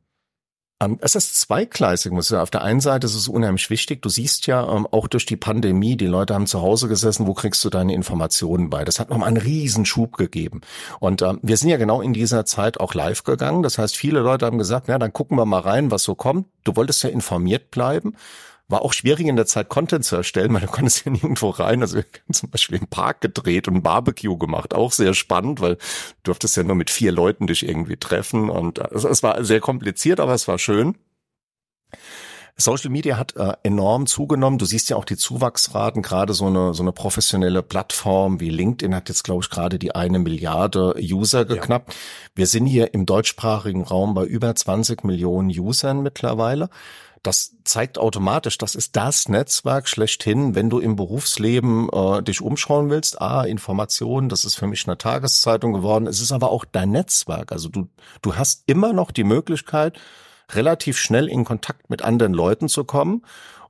Ähm, 0.78 0.98
es 1.00 1.14
ist 1.14 1.40
zweigleisig, 1.40 2.12
muss 2.12 2.26
ich 2.26 2.28
sagen. 2.30 2.42
Auf 2.42 2.50
der 2.50 2.62
einen 2.62 2.80
Seite 2.80 3.06
ist 3.06 3.14
es 3.14 3.28
unheimlich 3.28 3.70
wichtig. 3.70 4.02
Du 4.02 4.10
siehst 4.10 4.46
ja 4.46 4.70
ähm, 4.70 4.86
auch 4.90 5.08
durch 5.08 5.24
die 5.24 5.36
Pandemie, 5.36 5.96
die 5.96 6.06
Leute 6.06 6.34
haben 6.34 6.46
zu 6.46 6.60
Hause 6.60 6.86
gesessen, 6.86 7.26
wo 7.26 7.32
kriegst 7.32 7.64
du 7.64 7.70
deine 7.70 7.94
Informationen 7.94 8.68
bei? 8.68 8.84
Das 8.84 9.00
hat 9.00 9.08
nochmal 9.08 9.28
einen 9.28 9.38
Riesenschub 9.38 10.18
gegeben. 10.18 10.60
Und 11.00 11.22
ähm, 11.22 11.40
wir 11.42 11.56
sind 11.56 11.70
ja 11.70 11.78
genau 11.78 12.02
in 12.02 12.12
dieser 12.12 12.44
Zeit 12.44 12.78
auch 12.78 12.92
live 12.92 13.24
gegangen. 13.24 13.62
Das 13.62 13.78
heißt, 13.78 13.96
viele 13.96 14.20
Leute 14.20 14.44
haben 14.44 14.58
gesagt, 14.58 14.88
na, 14.88 14.98
dann 14.98 15.14
gucken 15.14 15.38
wir 15.38 15.46
mal 15.46 15.60
rein, 15.60 15.90
was 15.90 16.02
so 16.02 16.14
kommt. 16.14 16.46
Du 16.64 16.76
wolltest 16.76 17.02
ja 17.02 17.08
informiert 17.08 17.70
bleiben. 17.70 18.14
War 18.68 18.82
auch 18.82 18.92
schwierig 18.92 19.26
in 19.26 19.36
der 19.36 19.46
Zeit 19.46 19.68
Content 19.68 20.04
zu 20.04 20.16
erstellen, 20.16 20.52
weil 20.52 20.62
du 20.62 20.66
konntest 20.66 21.04
ja 21.04 21.12
nirgendwo 21.12 21.50
rein. 21.50 21.82
Also 21.82 21.96
wir 21.96 22.02
haben 22.02 22.32
zum 22.32 22.50
Beispiel 22.50 22.78
im 22.78 22.88
Park 22.88 23.20
gedreht 23.20 23.68
und 23.68 23.76
ein 23.76 23.82
Barbecue 23.82 24.36
gemacht. 24.36 24.74
Auch 24.74 24.92
sehr 24.92 25.14
spannend, 25.14 25.60
weil 25.60 25.76
du 25.76 25.82
durftest 26.24 26.56
ja 26.56 26.64
nur 26.64 26.76
mit 26.76 26.90
vier 26.90 27.12
Leuten 27.12 27.46
dich 27.46 27.66
irgendwie 27.66 27.96
treffen. 27.96 28.50
Und 28.50 28.80
also 28.80 29.08
es 29.08 29.22
war 29.22 29.44
sehr 29.44 29.60
kompliziert, 29.60 30.18
aber 30.18 30.34
es 30.34 30.48
war 30.48 30.58
schön. 30.58 30.96
Social 32.58 32.90
Media 32.90 33.18
hat 33.18 33.36
äh, 33.36 33.52
enorm 33.64 34.06
zugenommen. 34.06 34.56
Du 34.56 34.64
siehst 34.64 34.88
ja 34.88 34.96
auch 34.96 35.04
die 35.04 35.18
Zuwachsraten, 35.18 36.00
gerade 36.00 36.32
so 36.32 36.46
eine, 36.46 36.72
so 36.72 36.82
eine 36.82 36.92
professionelle 36.92 37.62
Plattform 37.62 38.40
wie 38.40 38.48
LinkedIn 38.48 38.94
hat 38.94 39.10
jetzt, 39.10 39.24
glaube 39.24 39.42
ich, 39.44 39.50
gerade 39.50 39.78
die 39.78 39.94
eine 39.94 40.18
Milliarde 40.18 40.94
User 40.98 41.44
geknappt. 41.44 41.92
Ja. 41.92 41.98
Wir 42.34 42.46
sind 42.46 42.64
hier 42.64 42.94
im 42.94 43.04
deutschsprachigen 43.04 43.84
Raum 43.84 44.14
bei 44.14 44.24
über 44.24 44.54
20 44.54 45.04
Millionen 45.04 45.50
Usern 45.50 46.02
mittlerweile. 46.02 46.70
Das 47.22 47.56
zeigt 47.64 47.98
automatisch, 47.98 48.58
das 48.58 48.74
ist 48.74 48.94
das 48.96 49.28
Netzwerk 49.28 49.88
schlechthin, 49.88 50.54
wenn 50.54 50.70
du 50.70 50.78
im 50.78 50.96
Berufsleben 50.96 51.88
äh, 51.90 52.22
dich 52.22 52.40
umschauen 52.40 52.90
willst. 52.90 53.20
Ah, 53.20 53.44
Informationen, 53.44 54.28
das 54.28 54.44
ist 54.44 54.54
für 54.54 54.66
mich 54.66 54.86
eine 54.86 54.98
Tageszeitung 54.98 55.72
geworden. 55.72 56.06
Es 56.06 56.20
ist 56.20 56.32
aber 56.32 56.50
auch 56.50 56.64
dein 56.64 56.90
Netzwerk. 56.90 57.52
Also 57.52 57.68
du, 57.68 57.88
du 58.22 58.36
hast 58.36 58.62
immer 58.66 58.92
noch 58.92 59.10
die 59.10 59.24
Möglichkeit, 59.24 59.98
relativ 60.52 60.98
schnell 60.98 61.28
in 61.28 61.44
Kontakt 61.44 61.90
mit 61.90 62.02
anderen 62.02 62.32
Leuten 62.32 62.68
zu 62.68 62.84
kommen. 62.84 63.22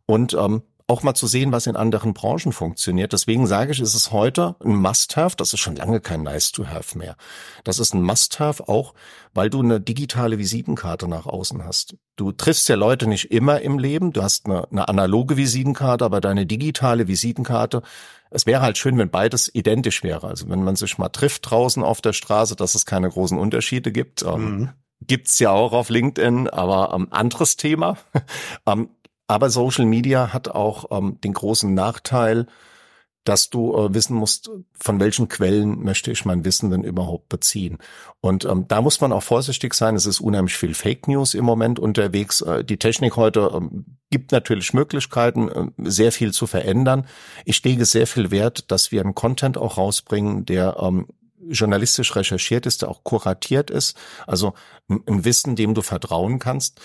Und 0.04 0.34
ähm, 0.34 0.62
auch 0.88 1.02
mal 1.02 1.14
zu 1.14 1.26
sehen, 1.26 1.50
was 1.52 1.66
in 1.66 1.76
anderen 1.76 2.14
Branchen 2.14 2.52
funktioniert. 2.52 3.12
Deswegen 3.12 3.46
sage 3.46 3.72
ich, 3.72 3.80
ist 3.80 3.94
es 3.94 4.12
heute 4.12 4.54
ein 4.64 4.76
Must-Have. 4.76 5.36
Das 5.36 5.52
ist 5.52 5.60
schon 5.60 5.76
lange 5.76 6.00
kein 6.00 6.22
Nice-to-Have 6.22 6.96
mehr. 6.96 7.16
Das 7.64 7.78
ist 7.78 7.94
ein 7.94 8.02
Must-Have 8.02 8.68
auch, 8.68 8.94
weil 9.34 9.50
du 9.50 9.62
eine 9.62 9.80
digitale 9.80 10.38
Visitenkarte 10.38 11.08
nach 11.08 11.26
außen 11.26 11.64
hast. 11.64 11.96
Du 12.14 12.30
triffst 12.30 12.68
ja 12.68 12.76
Leute 12.76 13.08
nicht 13.08 13.32
immer 13.32 13.60
im 13.62 13.78
Leben. 13.78 14.12
Du 14.12 14.22
hast 14.22 14.46
eine, 14.46 14.70
eine 14.70 14.88
analoge 14.88 15.36
Visitenkarte, 15.36 16.04
aber 16.04 16.20
deine 16.20 16.46
digitale 16.46 17.08
Visitenkarte 17.08 17.82
es 18.30 18.46
wäre 18.46 18.60
halt 18.60 18.76
schön, 18.76 18.98
wenn 18.98 19.10
beides 19.10 19.54
identisch 19.54 20.02
wäre. 20.02 20.26
Also 20.26 20.48
wenn 20.48 20.62
man 20.62 20.76
sich 20.76 20.98
mal 20.98 21.08
trifft 21.08 21.50
draußen 21.50 21.82
auf 21.82 22.00
der 22.00 22.12
Straße, 22.12 22.56
dass 22.56 22.74
es 22.74 22.86
keine 22.86 23.08
großen 23.08 23.38
Unterschiede 23.38 23.92
gibt. 23.92 24.22
Ähm, 24.22 24.58
mhm. 24.58 24.68
Gibt's 25.06 25.38
ja 25.38 25.50
auch 25.50 25.72
auf 25.72 25.90
LinkedIn, 25.90 26.48
aber 26.48 26.92
ähm, 26.94 27.08
anderes 27.10 27.56
Thema. 27.56 27.98
ähm, 28.66 28.88
aber 29.26 29.50
Social 29.50 29.86
Media 29.86 30.32
hat 30.32 30.48
auch 30.48 30.96
ähm, 30.96 31.18
den 31.22 31.32
großen 31.32 31.72
Nachteil, 31.72 32.46
dass 33.26 33.50
du 33.50 33.76
äh, 33.76 33.92
wissen 33.92 34.16
musst, 34.16 34.50
von 34.78 35.00
welchen 35.00 35.28
Quellen 35.28 35.82
möchte 35.82 36.12
ich 36.12 36.24
mein 36.24 36.44
Wissen 36.44 36.70
denn 36.70 36.84
überhaupt 36.84 37.28
beziehen. 37.28 37.78
Und 38.20 38.44
ähm, 38.44 38.66
da 38.68 38.80
muss 38.80 39.00
man 39.00 39.12
auch 39.12 39.22
vorsichtig 39.22 39.74
sein. 39.74 39.96
Es 39.96 40.06
ist 40.06 40.20
unheimlich 40.20 40.56
viel 40.56 40.74
Fake 40.74 41.08
News 41.08 41.34
im 41.34 41.44
Moment 41.44 41.78
unterwegs. 41.78 42.40
Äh, 42.40 42.64
die 42.64 42.78
Technik 42.78 43.16
heute 43.16 43.50
ähm, 43.52 43.98
gibt 44.10 44.30
natürlich 44.32 44.72
Möglichkeiten, 44.72 45.48
äh, 45.48 45.90
sehr 45.90 46.12
viel 46.12 46.32
zu 46.32 46.46
verändern. 46.46 47.06
Ich 47.44 47.62
lege 47.64 47.84
sehr 47.84 48.06
viel 48.06 48.30
Wert, 48.30 48.70
dass 48.70 48.92
wir 48.92 49.00
einen 49.00 49.14
Content 49.14 49.58
auch 49.58 49.76
rausbringen, 49.76 50.46
der 50.46 50.76
ähm, 50.80 51.08
journalistisch 51.48 52.14
recherchiert 52.14 52.64
ist, 52.64 52.82
der 52.82 52.88
auch 52.88 53.02
kuratiert 53.02 53.70
ist. 53.70 53.96
Also 54.26 54.54
ein 54.88 55.24
Wissen, 55.24 55.56
dem 55.56 55.74
du 55.74 55.82
vertrauen 55.82 56.38
kannst 56.38 56.80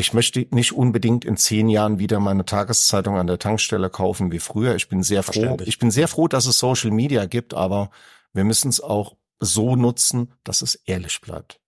ich 0.00 0.14
möchte 0.14 0.46
nicht 0.50 0.72
unbedingt 0.72 1.24
in 1.24 1.36
zehn 1.36 1.68
Jahren 1.68 1.98
wieder 1.98 2.18
meine 2.20 2.44
Tageszeitung 2.44 3.16
an 3.16 3.26
der 3.26 3.38
Tankstelle 3.38 3.90
kaufen 3.90 4.32
wie 4.32 4.38
früher. 4.38 4.74
Ich 4.74 4.88
bin 4.88 5.02
sehr 5.02 5.22
froh. 5.22 5.58
Ich 5.64 5.78
bin 5.78 5.90
sehr 5.90 6.08
froh, 6.08 6.26
dass 6.26 6.46
es 6.46 6.58
Social 6.58 6.90
Media 6.90 7.26
gibt, 7.26 7.54
aber 7.54 7.90
wir 8.32 8.44
müssen 8.44 8.68
es 8.68 8.80
auch 8.80 9.16
so 9.38 9.76
nutzen, 9.76 10.32
dass 10.42 10.62
es 10.62 10.74
ehrlich 10.74 11.20
bleibt. 11.20 11.60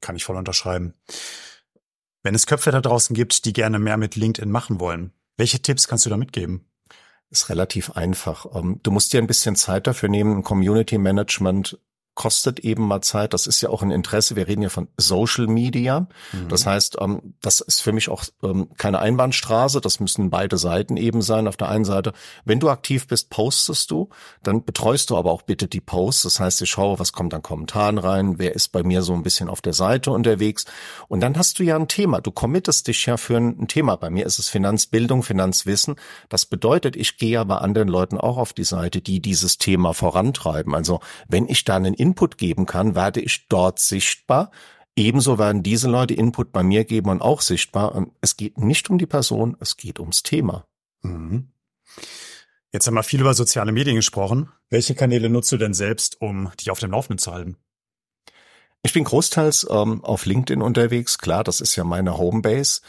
Kann 0.00 0.16
ich 0.16 0.24
voll 0.24 0.36
unterschreiben. 0.36 0.94
Wenn 2.22 2.34
es 2.34 2.46
Köpfe 2.46 2.72
da 2.72 2.80
draußen 2.80 3.14
gibt, 3.14 3.44
die 3.44 3.52
gerne 3.52 3.78
mehr 3.78 3.96
mit 3.96 4.16
LinkedIn 4.16 4.50
machen 4.50 4.80
wollen, 4.80 5.12
welche 5.36 5.60
Tipps 5.60 5.86
kannst 5.86 6.06
du 6.06 6.10
da 6.10 6.16
mitgeben? 6.16 6.68
Ist 7.30 7.48
relativ 7.50 7.92
einfach. 7.92 8.46
Ähm, 8.54 8.80
du 8.82 8.90
musst 8.90 9.12
dir 9.12 9.18
ein 9.18 9.26
bisschen 9.26 9.56
Zeit 9.56 9.86
dafür 9.86 10.08
nehmen. 10.08 10.42
Community 10.42 10.98
Management 10.98 11.78
kostet 12.16 12.60
eben 12.60 12.88
mal 12.88 13.02
Zeit. 13.02 13.34
Das 13.34 13.46
ist 13.46 13.60
ja 13.60 13.68
auch 13.68 13.82
ein 13.82 13.92
Interesse. 13.92 14.34
Wir 14.34 14.48
reden 14.48 14.62
ja 14.62 14.70
von 14.70 14.88
Social 14.96 15.46
Media. 15.46 16.08
Mhm. 16.32 16.48
Das 16.48 16.66
heißt, 16.66 16.96
ähm, 17.00 17.34
das 17.40 17.60
ist 17.60 17.80
für 17.80 17.92
mich 17.92 18.08
auch 18.08 18.24
ähm, 18.42 18.70
keine 18.76 18.98
Einbahnstraße. 18.98 19.80
Das 19.80 20.00
müssen 20.00 20.30
beide 20.30 20.56
Seiten 20.56 20.96
eben 20.96 21.22
sein. 21.22 21.46
Auf 21.46 21.56
der 21.56 21.68
einen 21.68 21.84
Seite, 21.84 22.14
wenn 22.44 22.58
du 22.58 22.70
aktiv 22.70 23.06
bist, 23.06 23.30
postest 23.30 23.90
du, 23.90 24.08
dann 24.42 24.64
betreust 24.64 25.10
du 25.10 25.16
aber 25.16 25.30
auch 25.30 25.42
bitte 25.42 25.68
die 25.68 25.80
Posts. 25.80 26.22
Das 26.22 26.40
heißt, 26.40 26.62
ich 26.62 26.70
schaue, 26.70 26.98
was 26.98 27.12
kommt 27.12 27.34
an 27.34 27.42
Kommentaren 27.42 27.98
rein, 27.98 28.38
wer 28.38 28.54
ist 28.54 28.68
bei 28.72 28.82
mir 28.82 29.02
so 29.02 29.12
ein 29.12 29.22
bisschen 29.22 29.48
auf 29.50 29.60
der 29.60 29.74
Seite 29.74 30.10
unterwegs. 30.10 30.64
Und 31.08 31.20
dann 31.20 31.36
hast 31.36 31.58
du 31.58 31.64
ja 31.64 31.76
ein 31.76 31.86
Thema. 31.86 32.22
Du 32.22 32.30
committest 32.30 32.88
dich 32.88 33.04
ja 33.04 33.18
für 33.18 33.36
ein 33.36 33.68
Thema. 33.68 33.96
Bei 33.96 34.08
mir 34.08 34.24
ist 34.24 34.38
es 34.38 34.48
Finanzbildung, 34.48 35.22
Finanzwissen. 35.22 35.96
Das 36.30 36.46
bedeutet, 36.46 36.96
ich 36.96 37.18
gehe 37.18 37.32
ja 37.32 37.44
bei 37.44 37.58
anderen 37.58 37.88
Leuten 37.88 38.16
auch 38.16 38.38
auf 38.38 38.54
die 38.54 38.64
Seite, 38.64 39.02
die 39.02 39.20
dieses 39.20 39.58
Thema 39.58 39.92
vorantreiben. 39.92 40.74
Also 40.74 41.00
wenn 41.28 41.46
ich 41.46 41.64
da 41.64 41.76
einen 41.76 41.92
Input 42.06 42.38
geben 42.38 42.66
kann, 42.66 42.94
werde 42.94 43.20
ich 43.20 43.48
dort 43.48 43.80
sichtbar. 43.80 44.50
Ebenso 44.94 45.38
werden 45.38 45.62
diese 45.62 45.90
Leute 45.90 46.14
Input 46.14 46.52
bei 46.52 46.62
mir 46.62 46.84
geben 46.84 47.10
und 47.10 47.20
auch 47.20 47.40
sichtbar. 47.40 47.94
Und 47.94 48.12
es 48.20 48.36
geht 48.36 48.58
nicht 48.58 48.88
um 48.88 48.96
die 48.96 49.06
Person, 49.06 49.56
es 49.60 49.76
geht 49.76 49.98
ums 49.98 50.22
Thema. 50.22 50.66
Mhm. 51.02 51.48
Jetzt 52.72 52.86
haben 52.86 52.94
wir 52.94 53.02
viel 53.02 53.20
über 53.20 53.34
soziale 53.34 53.72
Medien 53.72 53.96
gesprochen. 53.96 54.50
Welche 54.70 54.94
Kanäle 54.94 55.28
nutzt 55.28 55.52
du 55.52 55.56
denn 55.56 55.74
selbst, 55.74 56.20
um 56.20 56.50
dich 56.60 56.70
auf 56.70 56.78
dem 56.78 56.92
Laufenden 56.92 57.18
zu 57.18 57.32
halten? 57.32 57.56
Ich 58.82 58.92
bin 58.92 59.04
großteils 59.04 59.66
ähm, 59.70 60.04
auf 60.04 60.26
LinkedIn 60.26 60.62
unterwegs. 60.62 61.18
Klar, 61.18 61.42
das 61.42 61.60
ist 61.60 61.76
ja 61.76 61.84
meine 61.84 62.18
Homebase. 62.18 62.82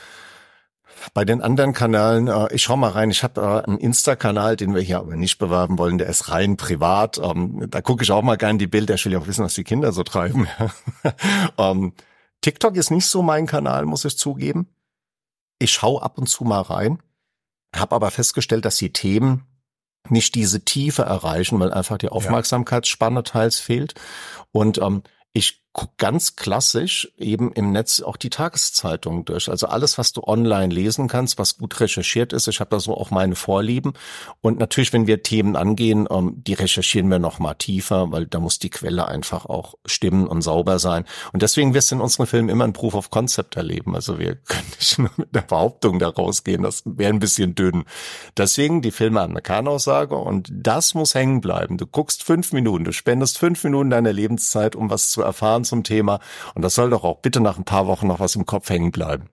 Bei 1.13 1.25
den 1.25 1.41
anderen 1.41 1.73
Kanälen, 1.73 2.27
äh, 2.27 2.53
ich 2.53 2.63
schau 2.63 2.77
mal 2.77 2.91
rein, 2.91 3.11
ich 3.11 3.23
habe 3.23 3.41
äh, 3.41 3.67
einen 3.67 3.77
Insta-Kanal, 3.77 4.55
den 4.55 4.73
wir 4.75 4.81
hier 4.81 4.99
aber 4.99 5.15
nicht 5.15 5.37
bewerben 5.37 5.77
wollen, 5.77 5.97
der 5.97 6.07
ist 6.07 6.29
rein 6.29 6.57
privat. 6.57 7.17
Ähm, 7.17 7.67
da 7.69 7.81
gucke 7.81 8.03
ich 8.03 8.11
auch 8.11 8.21
mal 8.21 8.37
gerne 8.37 8.57
die 8.57 8.67
Bilder, 8.67 8.95
ich 8.95 9.05
will 9.05 9.13
ja 9.13 9.19
auch 9.19 9.27
wissen, 9.27 9.43
was 9.43 9.53
die 9.53 9.63
Kinder 9.63 9.91
so 9.91 10.03
treiben. 10.03 10.47
ähm, 11.57 11.93
TikTok 12.41 12.75
ist 12.75 12.91
nicht 12.91 13.07
so 13.07 13.21
mein 13.21 13.45
Kanal, 13.45 13.85
muss 13.85 14.05
ich 14.05 14.17
zugeben. 14.17 14.67
Ich 15.59 15.71
schau 15.71 15.99
ab 15.99 16.17
und 16.17 16.27
zu 16.27 16.43
mal 16.43 16.61
rein, 16.61 16.99
habe 17.75 17.95
aber 17.95 18.11
festgestellt, 18.11 18.65
dass 18.65 18.77
die 18.77 18.93
Themen 18.93 19.45
nicht 20.09 20.35
diese 20.35 20.63
Tiefe 20.63 21.03
erreichen, 21.03 21.59
weil 21.59 21.73
einfach 21.73 21.97
die 21.97 22.09
Aufmerksamkeitsspanne 22.09 23.23
teils 23.23 23.59
fehlt. 23.59 23.95
Und 24.51 24.77
ähm, 24.77 25.03
ich 25.33 25.63
ganz 25.97 26.35
klassisch 26.35 27.11
eben 27.17 27.51
im 27.51 27.71
Netz 27.71 28.01
auch 28.01 28.17
die 28.17 28.31
Tageszeitung 28.31 29.25
durch. 29.25 29.47
Also 29.47 29.67
alles, 29.67 29.97
was 29.97 30.11
du 30.11 30.23
online 30.23 30.73
lesen 30.73 31.07
kannst, 31.07 31.37
was 31.37 31.57
gut 31.57 31.79
recherchiert 31.79 32.33
ist. 32.33 32.47
Ich 32.47 32.59
habe 32.59 32.71
da 32.71 32.79
so 32.79 32.97
auch 32.97 33.11
meine 33.11 33.35
Vorlieben. 33.35 33.93
Und 34.41 34.57
natürlich, 34.57 34.91
wenn 34.91 35.05
wir 35.05 35.21
Themen 35.21 35.55
angehen, 35.55 36.07
ähm, 36.09 36.41
die 36.45 36.53
recherchieren 36.53 37.09
wir 37.09 37.19
noch 37.19 37.37
mal 37.37 37.53
tiefer, 37.53 38.11
weil 38.11 38.25
da 38.25 38.39
muss 38.39 38.57
die 38.57 38.71
Quelle 38.71 39.07
einfach 39.07 39.45
auch 39.45 39.75
stimmen 39.85 40.27
und 40.27 40.41
sauber 40.41 40.79
sein. 40.79 41.05
Und 41.31 41.43
deswegen 41.43 41.75
wirst 41.75 41.91
du 41.91 41.95
in 41.95 42.01
unseren 42.01 42.25
Filmen 42.25 42.49
immer 42.49 42.63
ein 42.63 42.73
Proof 42.73 42.95
of 42.95 43.11
Concept 43.11 43.55
erleben. 43.55 43.93
Also 43.93 44.17
wir 44.17 44.35
können 44.47 44.71
nicht 44.79 44.97
nur 44.97 45.11
mit 45.17 45.35
der 45.35 45.41
Behauptung 45.41 45.99
da 45.99 46.09
rausgehen. 46.09 46.63
Das 46.63 46.81
wäre 46.85 47.13
ein 47.13 47.19
bisschen 47.19 47.53
dünn. 47.53 47.85
Deswegen 48.35 48.81
die 48.81 48.91
Filme 48.91 49.21
an 49.21 49.33
der 49.33 49.43
Kernaussage 49.43 50.15
und 50.15 50.49
das 50.51 50.95
muss 50.95 51.13
hängen 51.13 51.39
bleiben. 51.39 51.77
Du 51.77 51.85
guckst 51.85 52.23
fünf 52.23 52.51
Minuten, 52.51 52.85
du 52.85 52.93
spendest 52.93 53.37
fünf 53.37 53.63
Minuten 53.63 53.91
deiner 53.91 54.11
Lebenszeit, 54.11 54.75
um 54.75 54.89
was 54.89 55.11
zu 55.11 55.21
erfahren 55.21 55.66
zum 55.67 55.83
Thema. 55.83 56.19
Und 56.55 56.63
das 56.63 56.75
soll 56.75 56.89
doch 56.89 57.03
auch 57.03 57.21
bitte 57.21 57.39
nach 57.39 57.57
ein 57.57 57.65
paar 57.65 57.87
Wochen 57.87 58.07
noch 58.07 58.19
was 58.19 58.35
im 58.35 58.45
Kopf 58.45 58.69
hängen 58.69 58.91
bleiben. 58.91 59.29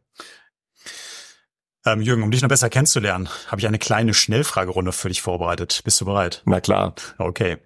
Ähm, 1.87 2.01
Jürgen, 2.01 2.23
um 2.23 2.31
dich 2.31 2.41
noch 2.43 2.49
besser 2.49 2.71
kennenzulernen, 2.71 3.29
habe 3.49 3.61
ich 3.61 3.67
eine 3.67 3.79
kleine 3.79 4.15
Schnellfragerunde 4.15 4.93
für 4.93 5.09
dich 5.09 5.21
vorbereitet. 5.21 5.83
Bist 5.85 6.01
du 6.01 6.07
bereit? 6.07 6.43
Na 6.47 6.61
klar. 6.61 6.95
Okay. 7.19 7.59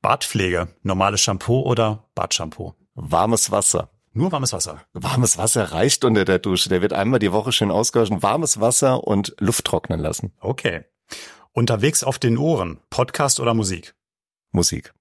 Bartpflege, 0.00 0.68
normales 0.82 1.20
Shampoo 1.20 1.60
oder 1.60 2.04
Bartshampoo? 2.14 2.74
Warmes 2.94 3.50
Wasser. 3.50 3.90
Nur 4.12 4.32
warmes 4.32 4.54
Wasser. 4.54 4.82
Warmes 4.94 5.36
Wasser 5.36 5.72
reicht 5.72 6.02
unter 6.04 6.24
der 6.24 6.38
Dusche. 6.38 6.70
Der 6.70 6.80
wird 6.80 6.94
einmal 6.94 7.18
die 7.18 7.32
Woche 7.32 7.52
schön 7.52 7.70
ausgewaschen. 7.70 8.22
Warmes 8.22 8.60
Wasser 8.60 9.04
und 9.04 9.34
Luft 9.40 9.66
trocknen 9.66 10.00
lassen. 10.00 10.32
Okay. 10.40 10.84
Unterwegs 11.52 12.02
auf 12.02 12.18
den 12.18 12.38
Ohren, 12.38 12.80
Podcast 12.88 13.40
oder 13.40 13.52
Musik? 13.52 13.94
Musik. 14.52 14.94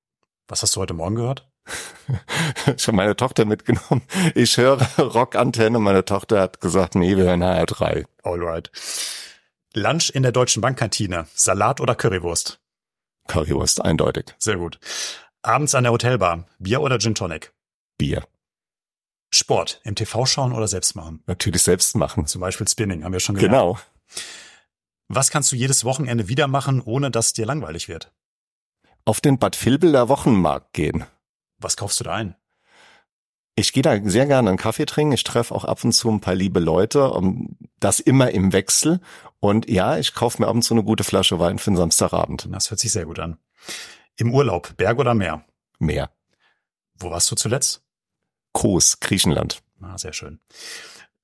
Was 0.49 0.63
hast 0.63 0.75
du 0.75 0.81
heute 0.81 0.93
Morgen 0.93 1.15
gehört? 1.15 1.47
ich 2.77 2.87
habe 2.87 2.95
meine 2.95 3.15
Tochter 3.15 3.45
mitgenommen. 3.45 4.01
Ich 4.35 4.57
höre 4.57 4.81
Rockantenne. 4.99 5.79
Meine 5.79 6.05
Tochter 6.05 6.41
hat 6.41 6.61
gesagt, 6.61 6.95
nee, 6.95 7.17
wir 7.17 7.25
hören 7.25 7.43
HR3. 7.43 8.05
Alright. 8.23 8.71
Lunch 9.73 10.09
in 10.13 10.23
der 10.23 10.31
Deutschen 10.31 10.61
Bankkantine. 10.61 11.27
Salat 11.33 11.81
oder 11.81 11.95
Currywurst? 11.95 12.59
Currywurst, 13.27 13.83
eindeutig. 13.83 14.35
Sehr 14.37 14.57
gut. 14.57 14.79
Abends 15.41 15.75
an 15.75 15.83
der 15.83 15.91
Hotelbar. 15.91 16.45
Bier 16.59 16.81
oder 16.81 16.99
Gin 16.99 17.15
Tonic? 17.15 17.51
Bier. 17.97 18.23
Sport. 19.31 19.81
Im 19.83 19.95
TV 19.95 20.25
schauen 20.25 20.53
oder 20.53 20.67
selbst 20.67 20.95
machen? 20.95 21.23
Natürlich 21.27 21.63
selbst 21.63 21.95
machen. 21.95 22.25
Zum 22.25 22.41
Beispiel 22.41 22.67
Spinning, 22.67 23.03
haben 23.03 23.13
wir 23.13 23.19
schon 23.19 23.35
gelernt. 23.35 23.53
Genau. 23.53 23.79
Was 25.07 25.29
kannst 25.29 25.51
du 25.51 25.55
jedes 25.55 25.85
Wochenende 25.85 26.29
wieder 26.29 26.47
machen, 26.47 26.81
ohne 26.81 27.11
dass 27.11 27.33
dir 27.33 27.45
langweilig 27.45 27.87
wird? 27.87 28.11
Auf 29.03 29.21
den 29.21 29.37
Bad 29.37 29.63
Vilbeler 29.63 30.09
Wochenmarkt 30.09 30.73
gehen. 30.73 31.05
Was 31.65 31.77
kaufst 31.77 31.99
du 31.99 32.03
da 32.03 32.13
ein? 32.13 32.35
Ich 33.55 33.73
gehe 33.73 33.81
da 33.81 33.99
sehr 34.03 34.27
gerne 34.27 34.49
einen 34.49 34.57
Kaffee 34.59 34.85
trinken. 34.85 35.13
Ich 35.13 35.23
treffe 35.23 35.55
auch 35.55 35.65
ab 35.65 35.83
und 35.83 35.93
zu 35.93 36.11
ein 36.11 36.21
paar 36.21 36.35
liebe 36.35 36.59
Leute. 36.59 37.11
Das 37.79 37.99
immer 37.99 38.29
im 38.29 38.53
Wechsel. 38.53 38.99
Und 39.39 39.67
ja, 39.67 39.97
ich 39.97 40.13
kaufe 40.13 40.39
mir 40.39 40.47
ab 40.47 40.53
und 40.53 40.61
zu 40.61 40.75
eine 40.75 40.83
gute 40.83 41.03
Flasche 41.03 41.39
Wein 41.39 41.57
für 41.57 41.71
den 41.71 41.77
Samstagabend. 41.77 42.47
Das 42.51 42.69
hört 42.69 42.79
sich 42.79 42.91
sehr 42.91 43.07
gut 43.07 43.17
an. 43.17 43.39
Im 44.15 44.31
Urlaub, 44.31 44.77
Berg 44.77 44.99
oder 44.99 45.15
Meer? 45.15 45.43
Meer. 45.79 46.11
Wo 46.99 47.09
warst 47.09 47.31
du 47.31 47.35
zuletzt? 47.35 47.81
Kos, 48.51 48.99
Griechenland. 48.99 49.63
Ah, 49.81 49.97
sehr 49.97 50.13
schön. 50.13 50.39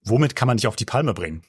Womit 0.01 0.35
kann 0.35 0.47
man 0.47 0.57
dich 0.57 0.65
auf 0.65 0.75
die 0.75 0.85
Palme 0.85 1.13
bringen? 1.13 1.43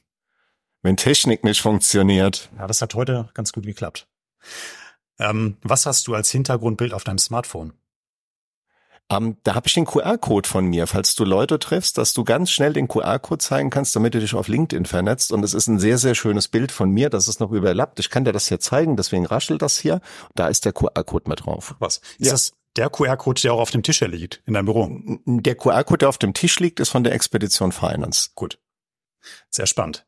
Wenn 0.83 0.99
Technik 0.99 1.45
nicht 1.45 1.63
funktioniert. 1.63 2.51
Ja, 2.59 2.67
das 2.67 2.83
hat 2.83 2.95
heute 2.95 3.31
ganz 3.33 3.55
gut 3.55 3.65
geklappt. 3.65 4.07
Ähm, 5.19 5.57
was 5.63 5.87
hast 5.87 6.09
du 6.09 6.15
als 6.15 6.31
Hintergrundbild 6.31 6.93
auf 6.93 7.05
deinem 7.05 7.19
Smartphone? 7.19 7.73
Ähm, 9.13 9.37
da 9.43 9.55
habe 9.55 9.67
ich 9.67 9.75
den 9.75 9.85
QR-Code 9.85 10.49
von 10.49 10.67
mir, 10.67 10.87
falls 10.87 11.15
du 11.15 11.25
Leute 11.25 11.59
triffst, 11.59 11.99
dass 11.99 12.15
du 12.15 12.25
ganz 12.25 12.51
schnell 12.51 12.73
den 12.73 12.89
QR-Code 12.89 13.39
zeigen 13.39 13.71
kannst, 13.71 13.95
damit 13.95 14.15
du 14.15 14.21
dich 14.21 14.35
auf 14.35 14.49
LinkedIn 14.49 14.87
vernetzt. 14.87 15.33
Und 15.33 15.45
es 15.45 15.55
ist 15.55 15.67
ein 15.67 15.79
sehr, 15.79 15.99
sehr 15.99 16.15
schönes 16.15 16.49
Bild 16.49 16.73
von 16.73 16.91
mir, 16.91 17.11
das 17.11 17.29
ist 17.29 17.41
noch 17.41 17.53
überlappt. 17.53 18.01
Ich 18.01 18.11
kann 18.11 18.25
dir 18.25 18.33
das 18.33 18.49
hier 18.49 18.61
zeigen, 18.61 18.97
deswegen 18.97 19.27
raschelt 19.27 19.63
das 19.63 19.79
hier. 19.79 20.01
Da 20.35 20.49
ist 20.49 20.65
der 20.65 20.73
QR-Code 20.73 21.29
mit 21.29 21.45
drauf. 21.45 21.75
Was? 21.79 21.99
Ist 22.19 22.27
ja. 22.27 22.33
das 22.33 22.53
der 22.77 22.89
QR-Code, 22.89 23.43
der 23.43 23.53
auch 23.53 23.61
auf 23.61 23.71
dem 23.71 23.83
Tisch 23.83 24.01
liegt, 24.01 24.43
in 24.47 24.55
deinem 24.55 24.65
Büro? 24.65 24.89
Der 25.27 25.55
QR-Code, 25.55 25.99
der 25.99 26.09
auf 26.09 26.19
dem 26.19 26.33
Tisch 26.33 26.59
liegt, 26.59 26.81
ist 26.81 26.89
von 26.89 27.05
der 27.05 27.13
Expedition 27.13 27.71
Finance. 27.71 28.31
Gut. 28.35 28.59
Sehr 29.51 29.67
spannend. 29.67 30.07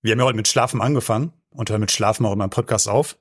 Wir 0.00 0.12
haben 0.12 0.18
ja 0.18 0.24
heute 0.24 0.36
mit 0.36 0.48
Schlafen 0.48 0.80
angefangen 0.80 1.32
und 1.50 1.68
hören 1.68 1.80
mit 1.80 1.90
Schlafen 1.90 2.24
auch 2.24 2.32
in 2.32 2.38
meinem 2.38 2.50
Podcast 2.50 2.88
auf. 2.88 3.18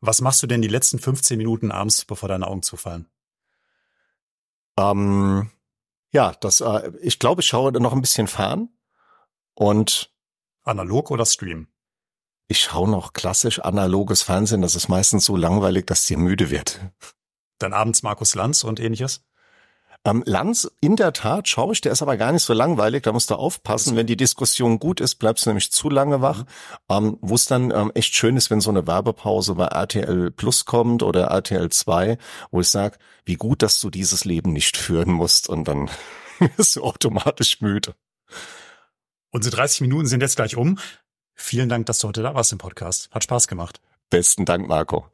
Was 0.00 0.20
machst 0.20 0.42
du 0.42 0.46
denn 0.46 0.62
die 0.62 0.68
letzten 0.68 0.98
15 0.98 1.36
Minuten 1.36 1.72
abends, 1.72 2.04
bevor 2.04 2.28
deine 2.28 2.46
Augen 2.46 2.62
zufallen? 2.62 3.08
Ähm, 4.78 5.50
ja, 6.12 6.32
das, 6.40 6.60
äh, 6.60 6.92
ich 7.00 7.18
glaube, 7.18 7.40
ich 7.40 7.46
schaue 7.46 7.72
noch 7.72 7.92
ein 7.92 8.00
bisschen 8.00 8.26
fern 8.26 8.68
und 9.54 10.12
analog 10.62 11.10
oder 11.10 11.26
Stream? 11.26 11.68
Ich 12.48 12.60
schaue 12.60 12.88
noch 12.88 13.12
klassisch 13.12 13.58
analoges 13.58 14.22
Fernsehen. 14.22 14.62
Das 14.62 14.76
ist 14.76 14.88
meistens 14.88 15.24
so 15.24 15.36
langweilig, 15.36 15.86
dass 15.86 16.06
dir 16.06 16.18
müde 16.18 16.50
wird. 16.50 16.80
Dann 17.58 17.72
abends 17.72 18.02
Markus 18.02 18.34
Lanz 18.34 18.62
und 18.62 18.78
ähnliches? 18.78 19.24
Ähm, 20.06 20.22
Lanz, 20.24 20.70
in 20.80 20.94
der 20.94 21.12
Tat 21.12 21.48
schaue 21.48 21.72
ich, 21.72 21.80
der 21.80 21.90
ist 21.90 22.00
aber 22.00 22.16
gar 22.16 22.30
nicht 22.30 22.44
so 22.44 22.52
langweilig, 22.52 23.02
da 23.02 23.12
musst 23.12 23.30
du 23.30 23.34
aufpassen. 23.34 23.96
Wenn 23.96 24.06
die 24.06 24.16
Diskussion 24.16 24.78
gut 24.78 25.00
ist, 25.00 25.16
bleibst 25.16 25.44
du 25.44 25.50
nämlich 25.50 25.72
zu 25.72 25.90
lange 25.90 26.22
wach. 26.22 26.44
Mhm. 26.44 26.46
Ähm, 26.88 27.18
Wo 27.22 27.34
es 27.34 27.46
dann 27.46 27.72
ähm, 27.72 27.90
echt 27.94 28.14
schön 28.14 28.36
ist, 28.36 28.48
wenn 28.48 28.60
so 28.60 28.70
eine 28.70 28.86
Werbepause 28.86 29.56
bei 29.56 29.66
RTL 29.66 30.30
Plus 30.30 30.64
kommt 30.64 31.02
oder 31.02 31.24
RTL 31.24 31.70
2, 31.70 32.18
wo 32.52 32.60
ich 32.60 32.68
sage, 32.68 32.98
wie 33.24 33.34
gut, 33.34 33.62
dass 33.62 33.80
du 33.80 33.90
dieses 33.90 34.24
Leben 34.24 34.52
nicht 34.52 34.76
führen 34.76 35.10
musst 35.10 35.48
und 35.48 35.66
dann 35.66 35.90
bist 36.56 36.76
du 36.76 36.84
automatisch 36.84 37.60
müde. 37.60 37.96
Unsere 39.30 39.56
30 39.56 39.80
Minuten 39.80 40.06
sind 40.06 40.20
jetzt 40.20 40.36
gleich 40.36 40.56
um. 40.56 40.78
Vielen 41.34 41.68
Dank, 41.68 41.86
dass 41.86 41.98
du 41.98 42.06
heute 42.06 42.22
da 42.22 42.32
warst 42.32 42.52
im 42.52 42.58
Podcast. 42.58 43.10
Hat 43.10 43.24
Spaß 43.24 43.48
gemacht. 43.48 43.80
Besten 44.08 44.44
Dank, 44.44 44.68
Marco. 44.68 45.06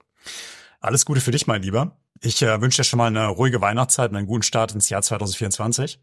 Alles 0.81 1.07
Gute 1.07 1.23
für 1.23 1.31
dich, 1.31 1.47
mein 1.47 1.63
Lieber. 1.63 1.97
Ich 2.25 2.41
äh, 2.41 2.61
wünsche 2.61 2.83
dir 2.83 2.85
schon 2.85 2.99
mal 2.99 3.09
eine 3.09 3.27
ruhige 3.27 3.61
Weihnachtszeit 3.61 4.11
und 4.11 4.17
einen 4.17 4.29
guten 4.29 4.45
Start 4.45 4.73
ins 4.73 4.89
Jahr 4.89 5.03
2024. 5.03 6.01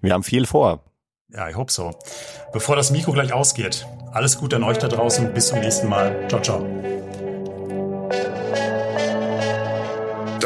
Wir 0.00 0.12
haben 0.12 0.24
viel 0.24 0.44
vor. 0.44 0.84
Ja, 1.28 1.48
ich 1.48 1.56
hoffe 1.56 1.72
so. 1.72 1.98
Bevor 2.52 2.74
das 2.76 2.90
Mikro 2.90 3.12
gleich 3.12 3.32
ausgeht, 3.32 3.86
alles 4.12 4.38
Gute 4.38 4.56
an 4.56 4.64
euch 4.64 4.78
da 4.78 4.88
draußen. 4.88 5.32
Bis 5.32 5.46
zum 5.46 5.60
nächsten 5.60 5.88
Mal. 5.88 6.26
Ciao, 6.28 6.42
ciao. 6.42 7.01